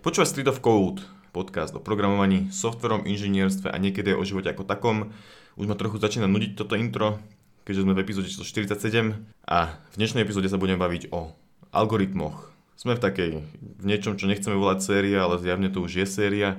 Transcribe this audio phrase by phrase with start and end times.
[0.00, 5.12] Počúvaj Street of Code, podcast o programovaní, softverom, inžinierstve a niekedy o živote ako takom.
[5.60, 7.20] Už ma trochu začína nudiť toto intro,
[7.68, 11.36] keďže sme v epizóde číslo 47 a v dnešnej epizóde sa budeme baviť o
[11.76, 12.48] algoritmoch.
[12.80, 16.56] Sme v takej, v niečom, čo nechceme volať séria, ale zjavne to už je séria,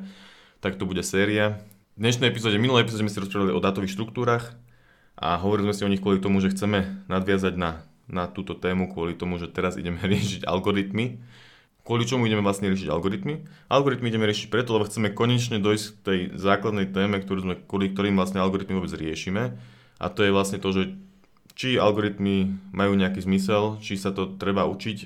[0.61, 1.65] tak to bude séria.
[1.97, 4.53] V dnešnej epizóde, minulej epizóde sme si rozprávali o dátových štruktúrach
[5.17, 8.93] a hovorili sme si o nich kvôli tomu, že chceme nadviazať na, na túto tému,
[8.93, 11.17] kvôli tomu, že teraz ideme riešiť algoritmy
[11.81, 13.41] kvôli čomu ideme vlastne riešiť algoritmy.
[13.67, 17.89] Algoritmy ideme riešiť preto, lebo chceme konečne dojsť k tej základnej téme, ktorú sme, kvôli
[17.89, 19.57] ktorým vlastne algoritmy vôbec riešime.
[19.97, 20.83] A to je vlastne to, že
[21.53, 24.97] či algoritmy majú nejaký zmysel, či sa to treba učiť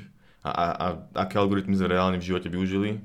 [0.46, 0.86] a, a, a
[1.26, 3.02] aké algoritmy sme reálne v živote využili.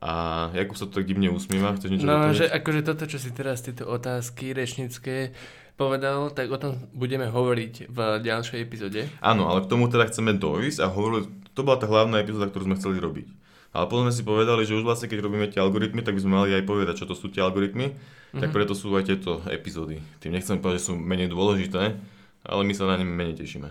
[0.00, 2.36] A Jakub sa to tak divne usmieva, chceš niečo No, doplniť?
[2.36, 5.36] že akože toto, čo si teraz, tieto otázky rečnické
[5.76, 9.08] povedal, tak o tom budeme hovoriť v ďalšej epizóde.
[9.20, 11.28] Áno, ale k tomu teda chceme dojsť a hovorili,
[11.60, 13.28] to bola tá hlavná epizóda, ktorú sme chceli robiť.
[13.70, 16.32] Ale potom sme si povedali, že už vlastne keď robíme tie algoritmy, tak by sme
[16.42, 18.40] mali aj povedať, čo to sú tie algoritmy, mm-hmm.
[18.40, 18.56] tak Mhm.
[18.56, 20.02] preto sú aj tieto epizódy.
[20.18, 21.94] Tým nechcem povedať, že sú menej dôležité,
[22.40, 23.68] ale my sa na ne menej tešíme.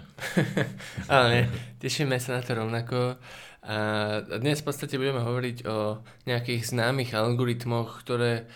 [1.12, 1.44] Ale nie,
[1.82, 3.18] tešíme sa na to rovnako.
[3.66, 3.78] A
[4.40, 8.48] dnes v podstate budeme hovoriť o nejakých známych algoritmoch, ktoré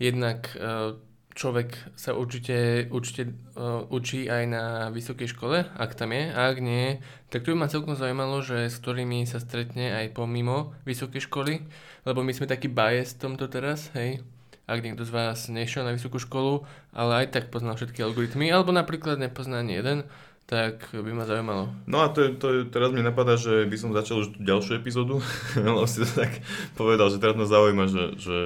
[0.00, 0.96] jednak e,
[1.36, 6.58] človek sa určite, určite uh, učí aj na vysokej škole, ak tam je, a ak
[6.64, 11.28] nie, tak to by ma celkom zaujímalo, že s ktorými sa stretne aj pomimo vysokej
[11.28, 11.60] školy,
[12.08, 14.24] lebo my sme taký bias v tomto teraz, hej,
[14.66, 18.72] ak niekto z vás nešiel na vysokú školu, ale aj tak pozná všetky algoritmy, alebo
[18.72, 20.08] napríklad nepozná ani jeden,
[20.46, 21.74] tak by ma zaujímalo.
[21.90, 25.20] No a to, to teraz mi napadá, že by som začal už tú ďalšiu epizódu,
[25.58, 26.40] lebo si to tak
[26.78, 28.38] povedal, že teraz ma zaujíma, že, že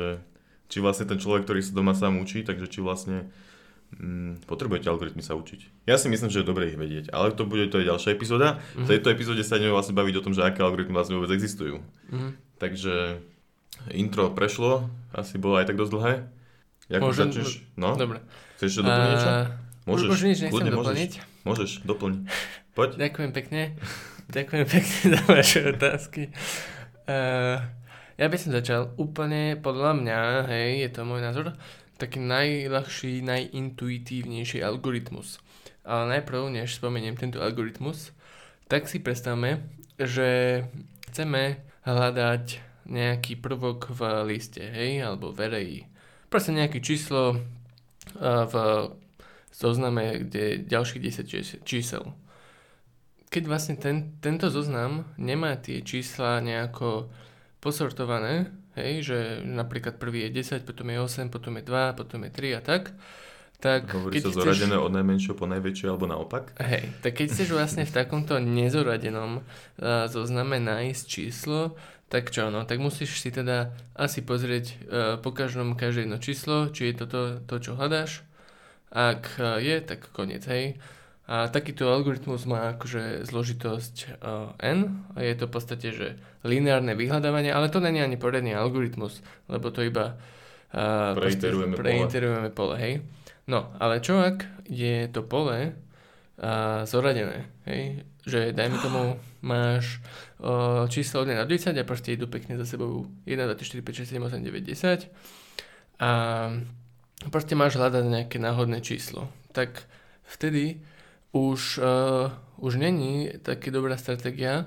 [0.70, 3.26] či vlastne ten človek, ktorý sa doma sám učí, takže či vlastne
[3.98, 5.84] mm, potrebujete algoritmy sa učiť.
[5.90, 8.62] Ja si myslím, že je dobre ich vedieť, ale to bude to je ďalšia epizóda.
[8.62, 8.86] Mm-hmm.
[8.86, 11.82] V tejto epizóde sa ideme vlastne baviť o tom, že aké algoritmy vlastne vôbec existujú.
[12.14, 12.38] Mhm.
[12.60, 13.18] Takže
[13.96, 16.14] intro prešlo, asi bolo aj tak dosť dlhé.
[16.90, 17.64] Jak Môžem- začneš?
[17.78, 18.20] No, Dobre.
[18.58, 19.30] chceš ešte doplniť niečo?
[19.30, 19.36] A,
[19.88, 21.12] Môžeš, už nič nechcem kľudne doplniť.
[21.16, 22.12] Môžeš, môžeš, doplň.
[22.76, 22.90] Poď.
[23.00, 23.62] Ďakujem pekne.
[24.30, 26.22] Ďakujem pekne za vaše otázky.
[27.08, 27.58] Uh,
[28.20, 30.18] ja by som začal úplne, podľa mňa,
[30.52, 31.56] hej, je to môj názor,
[31.96, 35.40] taký najľahší, najintuitívnejší algoritmus.
[35.88, 38.12] Ale najprv, než spomeniem tento algoritmus,
[38.68, 39.64] tak si predstavme,
[39.96, 40.62] že
[41.08, 45.40] chceme hľadať nejaký prvok v liste, hej, alebo v.
[46.28, 48.54] Proste nejaké číslo uh, v
[49.48, 52.12] zozname, kde ďalších 10 čís- čísel.
[53.32, 57.08] Keď vlastne ten, tento zoznam nemá tie čísla nejako
[57.60, 62.30] posortované, hej, že napríklad prvý je 10, potom je 8, potom je 2, potom je
[62.32, 62.96] 3 a tak,
[63.60, 66.56] tak Hovorí sa zoradené od najmenšieho po najväčšie alebo naopak?
[66.56, 71.76] Hej, tak keď chceš vlastne v takomto nezoradenom uh, zozname nájsť číslo,
[72.08, 74.74] tak čo no, tak musíš si teda asi pozrieť uh,
[75.20, 78.24] po každom každé jedno číslo, či je to to, to čo hľadáš.
[78.88, 80.80] Ak uh, je, tak koniec, hej.
[81.30, 86.98] A takýto algoritmus má akože zložitosť uh, n a je to v podstate, že lineárne
[86.98, 90.18] vyhľadávanie, ale to není ani poriadny algoritmus, lebo to iba
[90.74, 91.86] uh, proste Preiterujeme pole.
[91.86, 92.94] preiterujeme pole, hej.
[93.46, 98.02] No, ale čo ak je to pole uh, zoradené, hej?
[98.26, 99.02] Že dajme tomu,
[99.40, 100.02] máš
[100.42, 103.78] uh, číslo od 1 do 10 a proste idú pekne za sebou 1, 2, 3,
[103.78, 105.06] 4, 5, 6, 7, 8, 9, 10
[106.00, 106.10] a
[107.30, 109.30] proste máš hľadať nejaké náhodné číslo.
[109.54, 109.84] Tak
[110.26, 110.80] vtedy
[111.30, 114.66] už, uh, už není také dobrá stratégia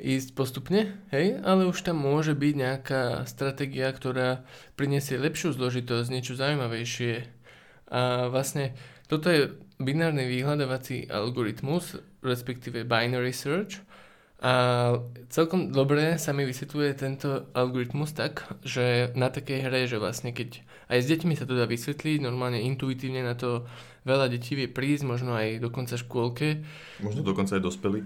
[0.00, 4.42] ísť postupne, hej, ale už tam môže byť nejaká stratégia, ktorá
[4.74, 7.28] prinesie lepšiu zložitosť, niečo zaujímavejšie,
[7.90, 8.72] a vlastne
[9.10, 9.50] toto je
[9.82, 13.82] binárny vyhľadávací algoritmus, respektíve binary search.
[14.40, 14.52] A
[15.28, 20.64] celkom dobre sa mi vysvetľuje tento algoritmus tak, že na takej hre, že vlastne keď
[20.88, 23.68] aj s deťmi sa to dá vysvetliť, normálne intuitívne na to
[24.08, 26.64] veľa detí vie prísť, možno aj dokonca škôlke,
[27.04, 28.00] Možno dokonca aj dospelí.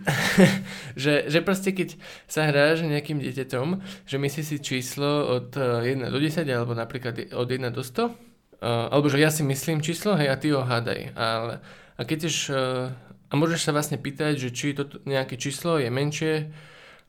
[1.07, 1.95] že, že proste keď
[2.27, 3.69] sa hráš nejakým dieťaťom,
[4.03, 8.11] že myslí si číslo od eh, 1 do 10 alebo napríklad od 1 do 100,
[8.11, 11.15] uh, alebo že ja si myslím číslo, hej, a ty ho hádaj.
[11.15, 11.63] Ale,
[11.95, 12.91] a keď tiež, uh,
[13.35, 16.55] a môžeš sa vlastne pýtať, že či to nejaké číslo je menšie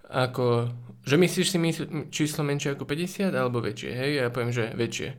[0.09, 0.73] ako,
[1.05, 5.09] že myslíš si mysl, číslo menšie ako 50 alebo väčšie, hej, ja poviem, že väčšie.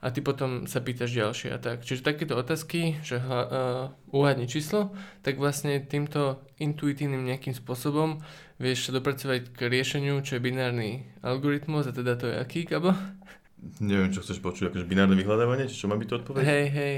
[0.00, 1.84] A ty potom sa pýtaš ďalšie a tak.
[1.84, 8.24] Čiže takéto otázky, že uh, uhádni číslo, tak vlastne týmto intuitívnym nejakým spôsobom
[8.56, 12.96] vieš sa dopracovať k riešeniu, čo je binárny algoritmus a teda to je aký, Gabo?
[13.76, 16.42] Neviem, čo chceš počuť, akože binárne vyhľadávanie, či čo má byť to odpoveď?
[16.42, 16.94] Hej, hej.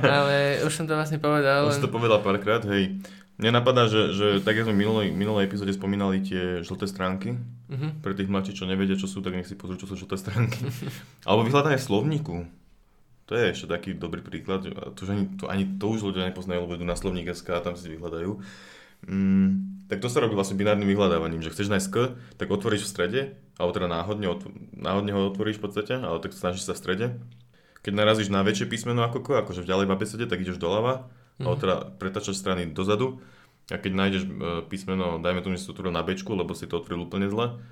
[0.00, 1.66] Ale už som to vlastne povedal.
[1.66, 3.02] Už si to povedal párkrát, hej.
[3.34, 7.34] Mne napadá, že, že tak ako sme v minulej, minulej epizóde spomínali tie žlté stránky,
[7.66, 8.04] Mhm.
[8.04, 10.60] pre tých mladších, čo nevedia, čo sú, tak nech si pozrú, čo sú žlté stránky.
[11.26, 12.44] Alebo vyhľadanie slovníku.
[13.24, 14.68] To je ešte taký dobrý príklad.
[14.68, 17.74] To, že ani, to, ani to už ľudia nepoznajú, lebo idú na slovník.sk a tam
[17.74, 18.28] si vyhľadajú.
[19.02, 19.48] Mm,
[19.88, 21.96] tak to sa robí vlastne binárnym vyhľadávaním, že chceš nájsť K,
[22.36, 23.20] tak otvoríš v strede,
[23.62, 27.06] alebo teda náhodne, otv- náhodne ho otvoríš v podstate, ale tak snažíš sa v strede.
[27.86, 31.06] Keď narazíš na väčšie písmeno ako K, akože v ďalej v abecede, tak ideš doľava,
[31.06, 31.44] mm-hmm.
[31.46, 33.22] alebo teda pretačaš strany dozadu
[33.70, 34.30] a keď nájdeš e,
[34.66, 37.62] písmeno, dajme tomu, že si to otvoril na Bčku, lebo si to otvoril úplne zle,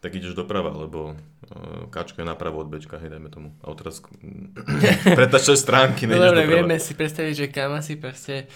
[0.00, 3.52] tak ideš doprava, lebo uh, Kčko je napravo od Bčka, hej, dajme tomu.
[3.60, 4.00] A teraz
[5.18, 6.56] pretačaš stránky, No nejdeš dobre, doprava.
[6.56, 8.48] vieme si predstaviť, že kam asi proste...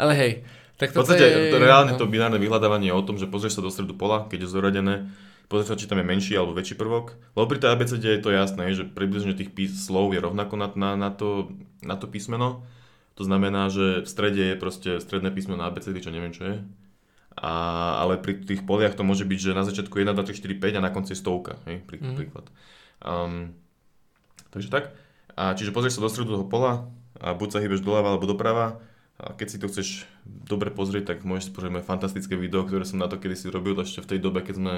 [0.00, 0.32] Ale hej,
[0.80, 1.60] tak V podstate je...
[1.60, 2.00] reálne no.
[2.00, 4.94] to binárne vyhľadávanie je o tom, že pozrieš sa do stredu pola, keď je zoradené,
[5.46, 7.06] pozrieš sa, či tam je menší alebo väčší prvok.
[7.32, 10.68] Lebo pri tej ABCD je to jasné, že približne tých pís- slov je rovnako na,
[10.72, 11.50] na, na, to,
[11.80, 12.66] na to písmeno.
[13.14, 16.56] To znamená, že v strede je proste stredné písmeno na ABCD, čo neviem, čo je.
[17.34, 17.52] A,
[17.98, 20.72] ale pri tých poliach to môže byť, že na začiatku 1, 2, 3, 4, 5
[20.72, 22.16] a na konci je stovka, hej, prí, Mhm.
[22.16, 22.46] príklad.
[22.98, 23.52] Um,
[24.50, 24.96] takže tak.
[25.32, 28.80] A čiže pozrieš sa do stredu toho pola a buď sa hýbeš doľava alebo doprava
[29.16, 29.88] a keď si to chceš
[30.24, 33.76] dobre pozrieť, tak môžeš si pozrieť moje fantastické video, ktoré som na to kedysi robil
[33.76, 34.74] ešte v tej dobe, keď sme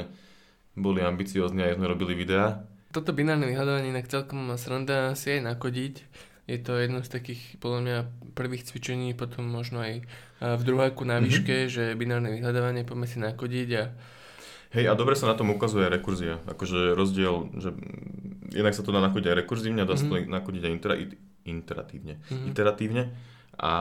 [0.78, 2.62] boli ambiciozni a sme robili videá.
[2.88, 5.94] Toto binárne vyhľadávanie inak celkom má sranda si aj nakodiť.
[6.48, 7.96] Je to jedno z takých, podľa mňa,
[8.32, 10.00] prvých cvičení, potom možno aj
[10.40, 11.22] v druháku na Mhm.
[11.22, 13.84] výške, že binárne vyhľadávanie poďme si nakodiť a
[14.69, 16.44] Hej, a dobre sa na tom ukazuje rekurzia.
[16.44, 17.72] Akože rozdiel, že
[18.52, 21.00] jednak sa to dá nakodiť aj rekurzívne, dá sa to nakodiť aj intera-
[21.42, 22.14] interatívne.
[22.28, 22.46] Mhm.
[22.52, 23.02] Iteratívne.
[23.56, 23.72] A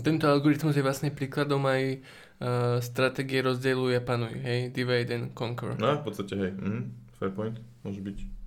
[0.00, 1.98] tento algoritmus je vlastne príkladom aj
[2.40, 5.76] uh, stratégie rozdeľuj a panuj, hej, divide and conquer.
[5.76, 6.80] no, v podstate hej, mhm,
[7.20, 8.40] fair point, môže byť.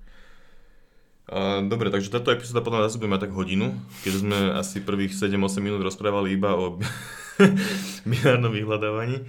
[1.24, 3.72] A, dobre, takže táto epizóda mňa zase bude mať tak hodinu,
[4.04, 6.84] keď sme asi prvých 7-8 minút rozprávali iba o
[8.10, 9.24] binárnom vyhľadávaní.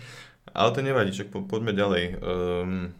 [0.50, 2.04] Ale to nevadí, čak po, poďme ďalej.
[2.18, 2.90] Um,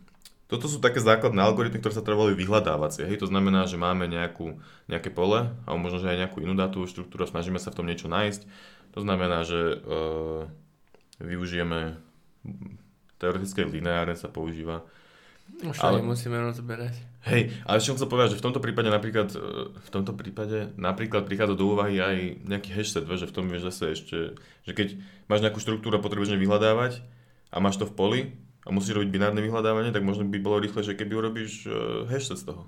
[0.46, 3.10] toto sú také základné algoritmy, ktoré sa trebali vyhľadávacie.
[3.10, 3.26] Hej?
[3.26, 7.26] To znamená, že máme nejakú, nejaké pole, alebo možno, že aj nejakú inú dátovú štruktúru
[7.26, 8.46] a snažíme sa v tom niečo nájsť.
[8.94, 10.46] To znamená, že uh,
[11.22, 11.98] využijeme
[13.18, 14.84] teoretické lineárne sa používa.
[15.60, 16.96] Už to ale- nemusíme rozberať.
[17.24, 19.40] Hej, ale ešte som chcel povedať, že v tomto prípade napríklad, e,
[19.72, 23.84] v tomto prípade napríklad prichádza do úvahy aj nejaký vieš, že v tom vieš zase
[23.96, 24.18] ešte,
[24.64, 24.96] že keď
[25.28, 27.00] máš nejakú štruktúru a potrebuješ vyhľadávať
[27.48, 28.20] a máš to v poli
[28.64, 32.40] a musíš robiť binárne vyhľadávanie, tak možno by bolo rýchle, že keby urobíš uh, hashtag
[32.40, 32.62] z toho.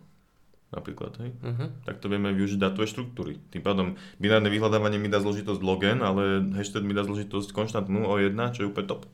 [0.74, 1.30] Napríklad, hej.
[1.46, 1.70] Uh-huh.
[1.86, 3.38] Tak to vieme využiť dátové štruktúry.
[3.54, 8.02] Tým pádom binárne vyhľadávanie mi dá zložitosť log n, ale hashtag mi dá zložitosť konštantnú
[8.02, 9.06] o 1, čo je úplne top.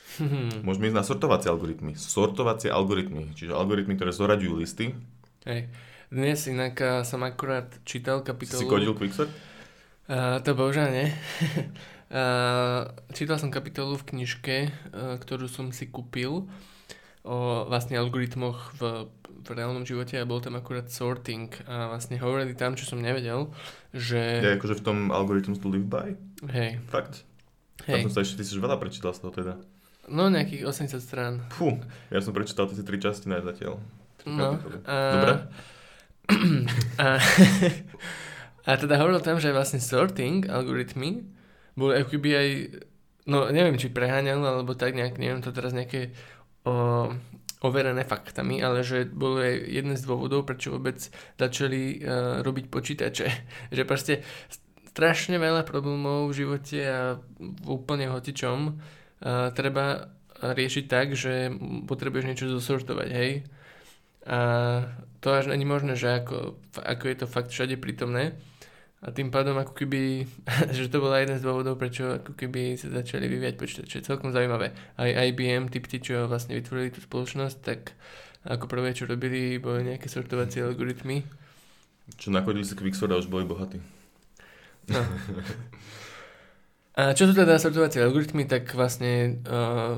[0.66, 1.98] Môžeme ísť na sortovacie algoritmy.
[1.98, 4.94] Sortovacie algoritmy, čiže algoritmy, ktoré zoraďujú listy.
[5.42, 5.66] Hej.
[6.12, 8.62] Dnes inak a, som akurát čítal kapitolu...
[8.62, 9.32] si kodil Quicksort?
[10.06, 11.08] A, to bohužiaľ nie.
[12.14, 12.22] a,
[13.16, 16.46] čítal som kapitolu v knižke, a, ktorú som si kúpil
[17.22, 19.06] o vlastne algoritmoch v,
[19.42, 23.50] v reálnom živote a bol tam akurát sorting a vlastne hovorili tam, čo som nevedel,
[23.94, 26.18] že Je akože v tom Algorithms to live by?
[26.50, 27.22] hej, Fakt?
[27.82, 29.54] Tam hej, som sa ešte, ty si veľa prečítal z toho teda.
[30.06, 31.34] no nejakých 80 strán.
[31.50, 31.78] Fú,
[32.10, 33.78] ja som prečítal tie tri časti na zatiaľ.
[34.22, 35.32] No, a, Dobre?
[37.02, 37.18] A,
[38.68, 41.26] a teda hovoril tam, že vlastne sorting algoritmy
[41.74, 42.48] boli ako keby aj,
[43.26, 46.14] no neviem, či preháňal, alebo tak nejak, neviem to teraz nejaké
[46.66, 47.10] o,
[47.62, 50.98] overené faktami, ale že bol aj jeden z dôvodov, prečo vôbec
[51.38, 53.26] začali uh, robiť počítače.
[53.76, 54.14] Že proste
[54.90, 60.10] strašne veľa problémov v živote a v úplne hocičom uh, treba
[60.42, 61.54] riešiť tak, že
[61.86, 63.46] potrebuješ niečo zosortovať, hej?
[64.26, 64.38] A
[65.22, 68.34] to až není možné, že ako, ako je to fakt všade prítomné.
[69.02, 70.30] A tým pádom ako keby,
[70.76, 74.06] že to bola jeden z dôvodov, prečo ako keby sa začali vyvíjať počítače.
[74.06, 74.70] Celkom zaujímavé.
[74.94, 77.98] Aj IBM, typci, čo vlastne vytvorili tú spoločnosť, tak
[78.46, 81.22] ako prvé, čo robili, boli nejaké sortovacie algoritmy.
[82.18, 83.78] Čo nakodili si Quicksort a už boli bohatí.
[84.90, 85.02] No.
[86.92, 89.96] A čo sú teda sortovacie algoritmy, tak vlastne uh,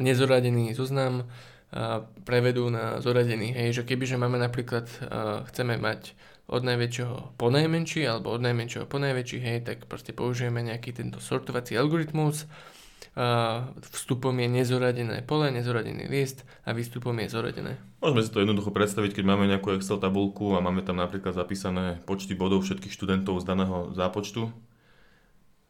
[0.00, 3.52] nezoradený zoznam uh, prevedú na zoradený.
[3.52, 6.16] Hej, že kebyže máme napríklad, uh, chceme mať
[6.50, 11.22] od najväčšieho po najmenší alebo od najmenšieho po najväčší, hej, tak proste použijeme nejaký tento
[11.22, 12.50] sortovací algoritmus.
[13.90, 17.72] Vstupom je nezoradené pole, nezoradený list a výstupom je zoradené.
[17.98, 21.98] Môžeme si to jednoducho predstaviť, keď máme nejakú Excel tabulku a máme tam napríklad zapísané
[22.06, 24.54] počty bodov všetkých študentov z daného zápočtu,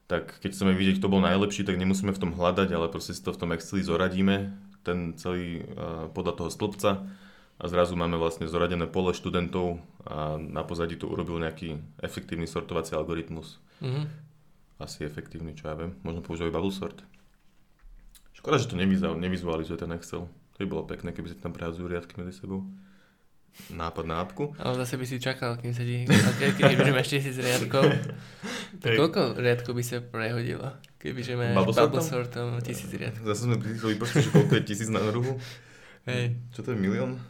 [0.04, 3.22] tak keď chceme vidieť, kto bol najlepší, tak nemusíme v tom hľadať, ale proste si
[3.24, 4.52] to v tom Exceli zoradíme,
[4.84, 5.64] ten celý
[6.12, 6.90] podľa toho stĺpca
[7.60, 12.96] a zrazu máme vlastne zoradené pole študentov a na pozadí to urobil nejaký efektívny sortovací
[12.96, 13.60] algoritmus.
[13.84, 14.08] Mhm.
[14.80, 15.92] Asi efektívny, čo ja viem.
[16.00, 17.04] Možno používajú bubble sort.
[18.32, 20.24] Škoda, že to nevizu- nevizualizuje ten Excel.
[20.24, 22.64] To by bolo pekné, keby si tam prehádzajú riadky medzi sebou.
[23.68, 24.56] Nápad na apku.
[24.56, 26.08] Ale zase by si čakal, kým sa ti...
[26.56, 27.82] Kebyže máš tisíc riadkov,
[28.82, 30.64] tak koľko riadkov by sa prehodilo?
[30.96, 32.00] Kebyže máš Bubble sortom?
[32.00, 33.26] bubble sortom tisíc riadkov.
[33.26, 35.36] Zase sme prišli že koľko je tisíc na druhu.
[36.08, 36.40] Hej.
[36.56, 37.20] Čo to je milión?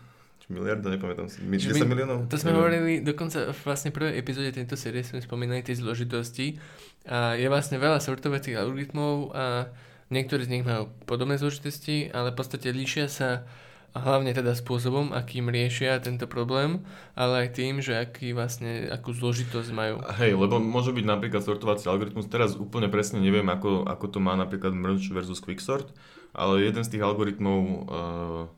[0.50, 1.38] Či miliarda, nepamätám si.
[1.40, 2.18] Mi- Že 10 my- miliónov?
[2.26, 2.58] To sme Neviem.
[2.58, 6.58] hovorili dokonca v vlastne prvej epizóde tejto série sme spomínali tie zložitosti
[7.06, 9.70] a je vlastne veľa sortovacích algoritmov a
[10.10, 13.46] niektorí z nich majú podobné zložitosti, ale v podstate líšia sa
[13.92, 16.82] hlavne teda spôsobom, akým riešia tento problém,
[17.14, 20.02] ale aj tým, že aký vlastne, akú zložitosť majú.
[20.16, 24.34] Hej, lebo môže byť napríklad sortovací algoritmus, teraz úplne presne neviem, ako, ako to má
[24.34, 25.94] napríklad merge versus quicksort,
[26.34, 27.80] ale jeden z tých algoritmov uh,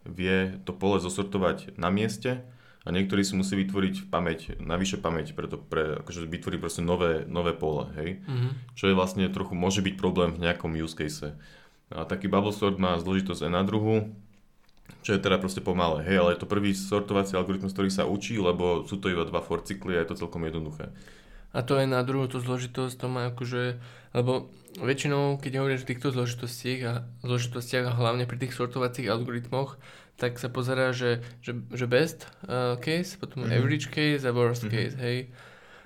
[0.04, 2.44] vie to pole zosortovať na mieste
[2.82, 7.54] a niektorý si musí vytvoriť pamäť, navyše pamäť, preto pre, akože vytvorí proste nové, nové
[7.54, 8.18] pole, hej.
[8.26, 8.48] Mhm.
[8.74, 11.38] Čo je vlastne trochu, môže byť problém v nejakom use case.
[11.92, 14.10] A taký bubble sort má zložitosť n na druhu,
[15.02, 18.38] čo je teda proste pomalé, hej, ale je to prvý sortovací algoritmus, ktorý sa učí,
[18.38, 20.90] lebo sú to iba dva for cykly a je to celkom jednoduché.
[21.52, 23.76] A to je na druhú tú zložitosť, to má akože,
[24.12, 29.76] lebo väčšinou, keď hovoríš o týchto zložitostiach a, zložitostiach a hlavne pri tých sortovacích algoritmoch,
[30.16, 33.44] tak sa pozerá, že, že, že best uh, case, potom Mhm.
[33.44, 33.58] mm-hmm.
[33.58, 34.68] average case a worst Mhm.
[34.68, 34.80] mm-hmm.
[34.82, 35.18] case, hej.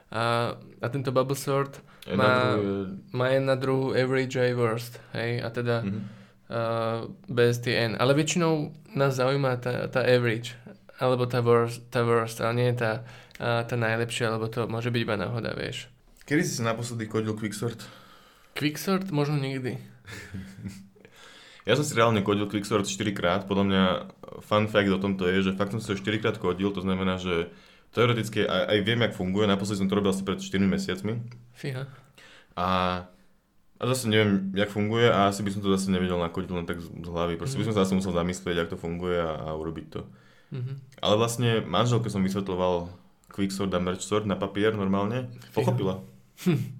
[0.08, 2.86] A, a tento bubble sort na Má- druhu je...
[3.10, 5.42] má jen na druhú average aj worst, hej.
[5.42, 5.98] A teda Mhm.
[6.46, 7.98] uh, best je n.
[7.98, 10.54] Ale väčšinou nás zaujíma tá, tá average,
[10.96, 13.02] alebo tá worst, tá worst, ale nie tá,
[13.40, 15.92] tá najlepšia, lebo to môže byť iba náhoda, vieš.
[16.24, 17.84] Kedy si si naposledy kodil quicksort?
[18.56, 19.76] Quicksort možno nikdy.
[21.66, 23.84] Ja som si reálne kodil quicksort 4 krát, podľa mňa
[24.38, 27.18] fun fact o tomto je, že fakt som si ho 4 krát kodil, to znamená,
[27.18, 27.50] že
[27.90, 31.26] teoreticky aj, aj viem, jak funguje, naposledy som to robil asi pred 4 mesiacmi
[31.58, 31.90] Fíha.
[32.54, 32.66] a,
[33.78, 36.78] a zase neviem, jak funguje a asi by som to zase nevedel nakodiť len tak
[36.78, 39.58] z z hlavy, proste by som sa zase musel zamyslieť, jak to funguje a, a
[39.58, 40.06] urobiť to.
[40.54, 41.02] Mhm.
[41.02, 42.94] Ale vlastne manželke som vysvetloval
[43.30, 46.02] quicksort a merge sort na papier normálne, pochopila.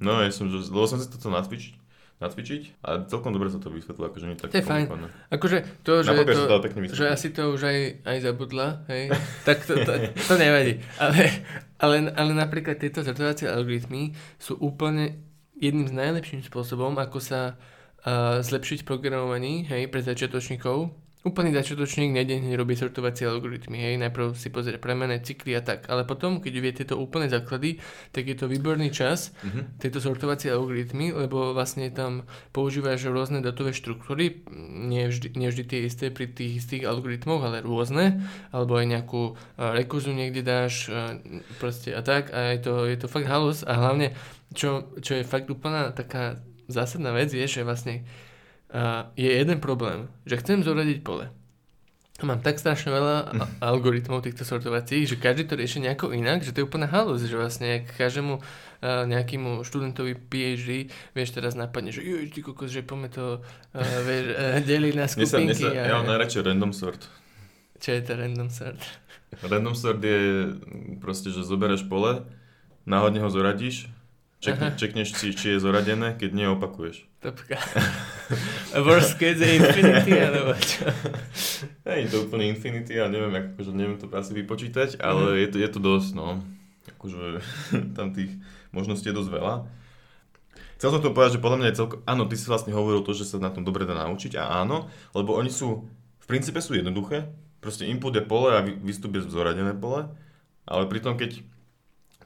[0.05, 1.75] No, ja som, lebo som si to chcel nacvičiť,
[2.21, 4.85] nacvičiť a celkom dobre sa to vysvetlilo, akože nie tak To je fajn.
[5.33, 9.12] Akože to, že, to, to pekne že asi to už aj, aj zabudla, hej,
[9.49, 10.81] tak to, to, to nevadí.
[11.00, 11.45] Ale,
[11.81, 15.25] ale, ale napríklad tieto sortovacie algoritmy sú úplne
[15.57, 21.06] jedným z najlepším spôsobom, ako sa uh, zlepšiť programovaní, hej, pre začiatočníkov.
[21.26, 25.90] Úplný začiatočník nejde hneď robiť sortovacie algoritmy, hej, najprv si pozrie premené, cykly a tak,
[25.90, 27.83] ale potom, keď vie tieto úplné základy,
[28.14, 29.83] tak je to výborný čas Mhm.
[29.83, 32.23] tieto sortovacie algoritmy, lebo vlastne tam
[32.54, 34.47] používaš rôzne datové štruktúry,
[34.87, 38.23] nie vždy, nie vždy tie isté pri tých istých algoritmoch, ale rôzne,
[38.54, 41.18] alebo aj nejakú uh, rekurzu niekde dáš, uh,
[41.59, 43.66] proste a tak, a je to, je to fakt halus.
[43.66, 44.14] A hlavne,
[44.54, 46.38] čo, čo je fakt úplná taká
[46.71, 48.06] zásadná vec, je, že vlastne
[49.14, 51.30] je jeden problém, že chcem zoradiť pole.
[52.16, 56.40] A Mám tak strašne veľa a- algoritmov týchto sortovacích, že každý to rieši nejako inak,
[56.40, 58.44] že to je úplná halus, že vlastne ak každému uh,
[59.04, 64.32] nejakému študentovi PhD, vieš teraz napadne, že juj, ty kokos, že poďme to uh, vieš,
[64.32, 65.61] uh, deliť na Mne sa, mne skupinky.
[65.61, 67.02] sa, ja mám najradšej random sort.
[67.76, 68.80] Čo je to random sort?
[69.44, 70.20] Random sort je
[70.56, 72.25] mm, proste, že zoberieš pole,
[72.88, 73.92] náhodne ho zoradíš,
[74.40, 76.49] čekne, čekneš si, či je zoradené, keď nie,
[77.26, 77.59] opakuješ.
[77.59, 77.59] Topka.
[78.75, 80.87] A worst case je infinity, alebo čo?
[81.87, 85.56] Hej, je to úplne infinity a neviem, akože neviem to asi vypočítať, ale je to,
[85.59, 86.38] je to dosť, no.
[86.95, 87.42] Akože
[87.99, 88.30] tam tých
[88.71, 89.54] možností je dosť veľa.
[90.76, 91.95] Chcel som to povedať, že podľa mňa je celko...
[92.04, 94.92] Áno, ty si vlastne hovoril to, že sa na tom dobre dá naučiť a áno,
[95.16, 95.88] lebo oni sú,
[96.21, 97.33] v princípe sú jednoduché.
[97.64, 100.06] Proste input je pole a výstup je zoradené pole,
[100.68, 101.40] ale pritom keď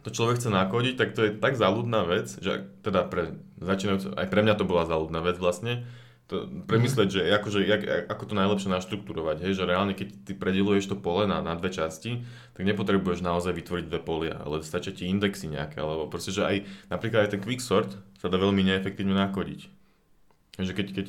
[0.01, 4.29] to človek chce nakodiť, tak to je tak záľudná vec, že teda pre začínajúce, aj
[4.33, 5.85] pre mňa to bola záľudná vec vlastne,
[6.31, 10.95] to, premyslieť, že akože, jak, ako to najlepšie naštruktúrovať, hej, že reálne keď ty predeluješ
[10.95, 12.23] to pole na, na dve časti,
[12.55, 16.57] tak nepotrebuješ naozaj vytvoriť dve polia, ale stačia ti indexy nejaké, alebo proste, že aj
[16.87, 19.61] napríklad aj ten quicksort sa dá veľmi neefektívne nakodiť.
[20.55, 21.07] Takže keď, keď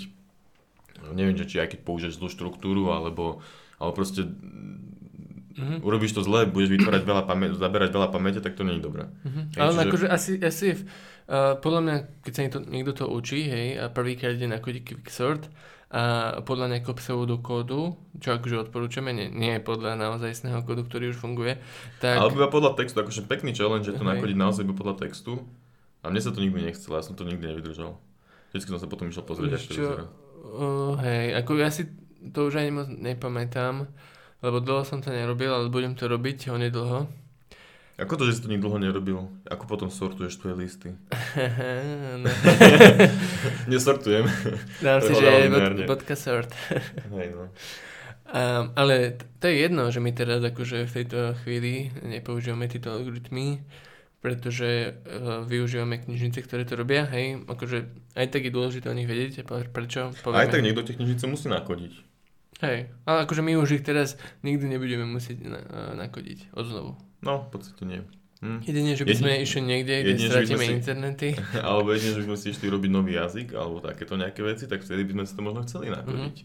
[1.13, 3.45] neviem, že či aj keď použiješ zlú štruktúru, alebo,
[3.77, 4.25] alebo proste
[5.57, 5.75] Mhm.
[5.83, 9.03] urobíš to zle, budeš vytvárať veľa pamäť, zaberať veľa pamäte, tak to nie je dobré.
[9.25, 9.41] Mhm.
[9.55, 13.05] Hej, Ale čiže- akože asi, asi je, uh, podľa mňa, keď sa niekto, niekto to
[13.09, 15.49] učí, hej, a prvýkrát ide na kodiť quicksort,
[15.91, 21.59] a podľa nejakého pseudokódu, čo akože odporúčame, nie, nie podľa naozajstného kódu, ktorý už funguje,
[21.99, 22.15] tak...
[22.15, 25.43] Ale iba podľa textu, akože pekný challenge, že to nakodiť naozaj iba podľa textu.
[25.99, 27.99] A mne sa to nikdy nechcelo, ja som to nikdy nevydržal.
[28.55, 30.05] Vždycky som sa potom išiel pozrieť, ako to vyzerá.
[30.07, 31.83] uh, hej, ako ja si
[32.31, 33.91] to už ani moc nepamätám,
[34.41, 37.05] lebo dlho som to nerobil, ale budem to robiť onedlho.
[38.01, 39.29] Ako to, že si to nikto dlho nerobil?
[39.45, 40.89] Ako potom sortuješ tvoje listy?
[42.23, 42.29] no.
[43.71, 44.25] Nesortujem.
[44.81, 46.49] Dám si, že bod, bodka sort.
[47.13, 47.53] Hej, no.
[48.31, 53.59] Um, ale to je jedno, že my teraz akože v tejto chvíli nepoužívame tieto algoritmy,
[54.23, 59.09] pretože uh, využívame knižnice, ktoré to robia, hej, akože aj tak je dôležité o nich
[59.09, 59.43] vedieť,
[59.75, 62.10] prečo, Aj tak niekto tie knižnice musí nakodiť.
[62.61, 66.93] Hej, ale akože my už ich teraz nikdy nebudeme musieť na, uh, nakodiť odznovu.
[67.19, 68.01] No, v podstate nie.
[68.41, 68.61] Hm.
[68.61, 71.29] Jedine, že by Jedine- sme išli niekde, kde jedine, stratíme si- internety.
[71.61, 74.81] Alebo jedine, že by sme si išli robiť nový jazyk, alebo takéto nejaké veci, tak
[74.81, 76.35] vtedy by sme si to možno chceli nakodiť.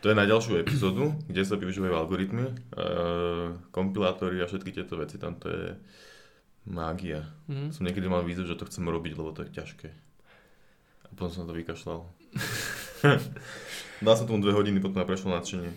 [0.00, 2.54] To je na ďalšiu epizódu, kde sa využívajú algoritmy, e,
[3.68, 5.20] kompilátory a všetky tieto veci.
[5.20, 5.76] Tam to je
[6.64, 7.28] mágia.
[7.46, 7.68] Mhm.
[7.70, 9.88] Som niekedy mal výzvu, že to chcem robiť, lebo to je ťažké.
[11.04, 12.00] A potom som to vykašľal.
[14.04, 15.70] Dal som tomu dve hodiny, potom ma prešlo nadšenie.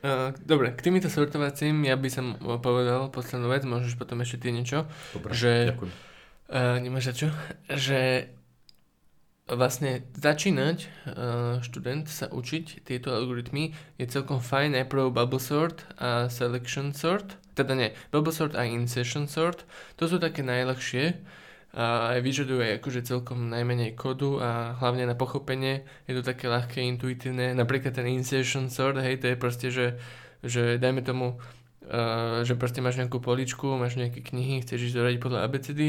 [0.00, 4.48] Uh, dobre, k týmito sortovacím ja by som povedal poslednú vec, môžeš potom ešte ty
[4.48, 4.88] niečo.
[5.12, 5.92] Dobre, Že- ďakujem.
[6.50, 7.28] Uh, nemáš za čo?
[7.68, 8.00] Že
[9.50, 16.30] vlastne začínať uh, študent sa učiť tieto algoritmy je celkom fajn najprv bubble sort a
[16.30, 19.66] selection sort, teda nie, bubble sort a insertion sort,
[19.98, 21.18] to sú také najľahšie
[21.70, 24.50] a aj akože celkom najmenej kodu a
[24.82, 29.36] hlavne na pochopenie je to také ľahké, intuitívne, napríklad ten insertion sort, hej, to je
[29.38, 29.86] proste, že,
[30.42, 35.20] že dajme tomu, uh, že proste máš nejakú poličku, máš nejaké knihy, chceš ísť zoradiť
[35.22, 35.82] podľa ABCD,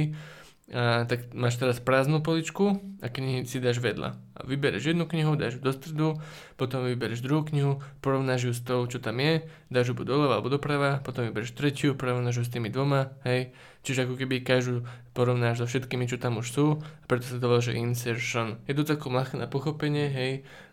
[0.71, 4.15] a tak máš teraz prázdnu poličku a knihy si dáš vedľa.
[4.15, 6.09] A vybereš jednu knihu, dáš ju do stredu,
[6.55, 10.39] potom vybereš druhú knihu, porovnáš ju s tou, čo tam je, dáš ju buď doľava
[10.39, 13.51] alebo doprava, potom vybereš tretiu, porovnáš ju s tými dvoma, hej.
[13.81, 14.85] Čiže ako keby každú
[15.17, 18.61] porovnáš so všetkými, čo tam už sú, a preto sa to volá, že insertion.
[18.69, 20.31] Je to celkom ľahké na pochopenie, hej,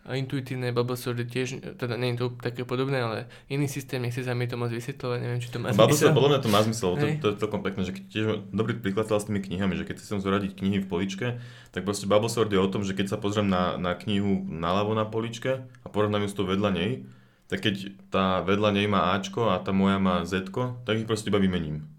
[0.08, 3.16] a intuitívne bubble sort tiež, teda nie je to také podobné, ale
[3.52, 6.16] iný systém, nechci sa mi to moc vysvetľovať, neviem, či to má Bubble zmysel.
[6.16, 7.14] Podľa mňa to má zmysel, to, Hej.
[7.20, 10.56] to, je celkom pekné, že tiež dobrý príklad s tými knihami, že keď chcem zoradiť
[10.56, 11.26] knihy v poličke,
[11.72, 14.96] tak proste Bubble Sort je o tom, že keď sa pozriem na, na knihu naľavo
[14.96, 17.04] na poličke a porovnám ju s tou vedľa nej,
[17.48, 17.74] tak keď
[18.12, 21.97] tá vedľa nej má Ačko a tá moja má Zko, tak ich proste iba vymením.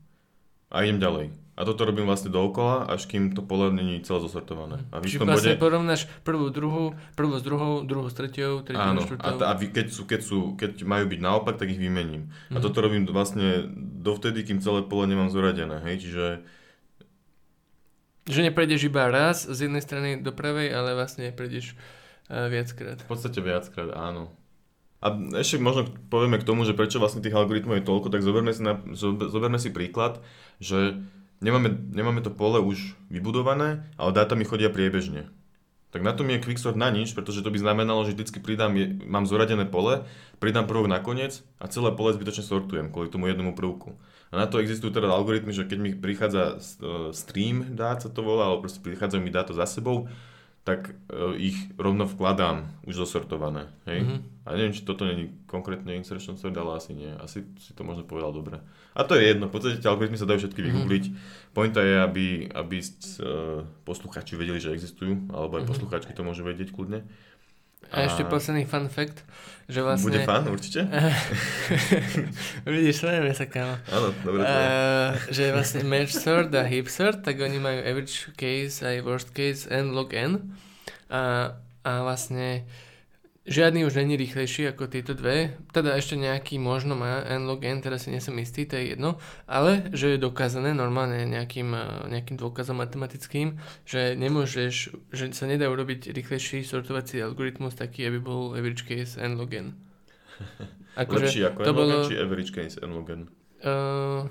[0.70, 1.34] A idem ďalej.
[1.60, 4.80] A toto robím vlastne dookola, až kým to pole není celé zosortované.
[4.96, 5.60] A Čiže vlastne bode...
[5.60, 9.36] porovnáš prvú, druhú, prvú s druhou, druhú s tretiou, tretiu Áno, s a, štvrtou.
[9.36, 12.32] t- a keď, sú, keď, sú, keď majú byť naopak, tak ich vymením.
[12.48, 12.56] Mhm.
[12.56, 13.68] A toto robím vlastne
[14.00, 16.26] dovtedy, kým celé pole nemám zoradené, hej, čiže
[18.30, 21.74] Že neprejdeš iba raz z jednej strany do pravej, ale vlastne prejdeš
[22.32, 23.04] uh, viackrát.
[23.04, 24.32] v podstate viackrát áno.
[25.00, 28.52] A ešte možno povieme k tomu, že prečo vlastne tých algoritmov je toľko, tak zoberme
[28.52, 30.20] si, na, zober- zoberme si príklad,
[30.60, 31.00] že
[31.40, 35.32] nemáme, nemáme to pole už vybudované, ale dáta mi chodia priebežne.
[35.90, 38.94] Tak na tom je quicksort na nič, pretože to by znamenalo, že vždycky pridám, je,
[39.10, 40.06] mám zoradené pole,
[40.38, 43.98] pridám prvok nakoniec a celé pole zbytočne sortujem kvôli tomu jednomu prvku.
[44.30, 48.22] A na to existujú teda algoritmy, že keď mi prichádza e, stream dát sa to
[48.22, 50.06] volá, alebo proste prichádzajú mi dáta za sebou,
[50.64, 50.94] tak e,
[51.40, 53.72] ich rovno vkladám už zosortované.
[53.86, 54.06] Hej?
[54.06, 54.16] Mhm.
[54.46, 57.10] A neviem, či toto není konkrétne insertion sort, ale asi nie.
[57.18, 58.62] Asi si to možno povedal dobre.
[58.94, 60.68] A to je jedno, v podstate tie algoritmy sa dajú všetky Mhm.
[60.68, 61.04] vygoogliť.
[61.54, 65.70] Pointa je, aby, aby uh, posluchači vedeli, že existujú, alebo aj Mhm.
[65.70, 67.06] posluchačky to môžu vedieť kľudne.
[67.90, 69.26] A ešte A- posledný fun fact,
[69.70, 70.10] že vlastne...
[70.10, 70.86] Bude fan, určite?
[72.70, 73.78] Vidíš, sledujeme sa kámo.
[73.90, 74.42] Áno, dobre.
[74.46, 79.30] Uh, že vlastne match sort a heap sort, tak oni majú average case aj worst
[79.34, 80.54] case and log n.
[81.10, 82.66] A, a vlastne
[83.50, 85.58] žiadny už není rýchlejší ako tieto dve.
[85.74, 89.18] Teda ešte nejaký možno má n log n, teraz si nesom istý, to je jedno.
[89.50, 91.84] Ale že je dokázané normálne nejakým, eh,
[92.14, 94.74] nejakým dôkazom matematickým, že nemôžeš,
[95.10, 99.74] že sa nedá urobiť rýchlejší sortovací algoritmus taký, aby bol average case n log n.
[100.96, 103.22] Lepší ako to n-log bolo- či average case n-log n?
[103.60, 104.24] Uh,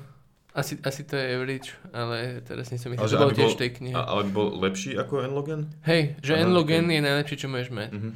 [0.56, 3.04] asi, asi to je average, ale teraz nie som istý.
[3.04, 3.94] To bolo tiež v tej knihe.
[3.94, 5.62] Ale bol lepší ako n-log n?
[5.84, 7.90] Hej, že Áno, n je najlepšie, čo môžeš mať.
[7.92, 8.10] Mhm.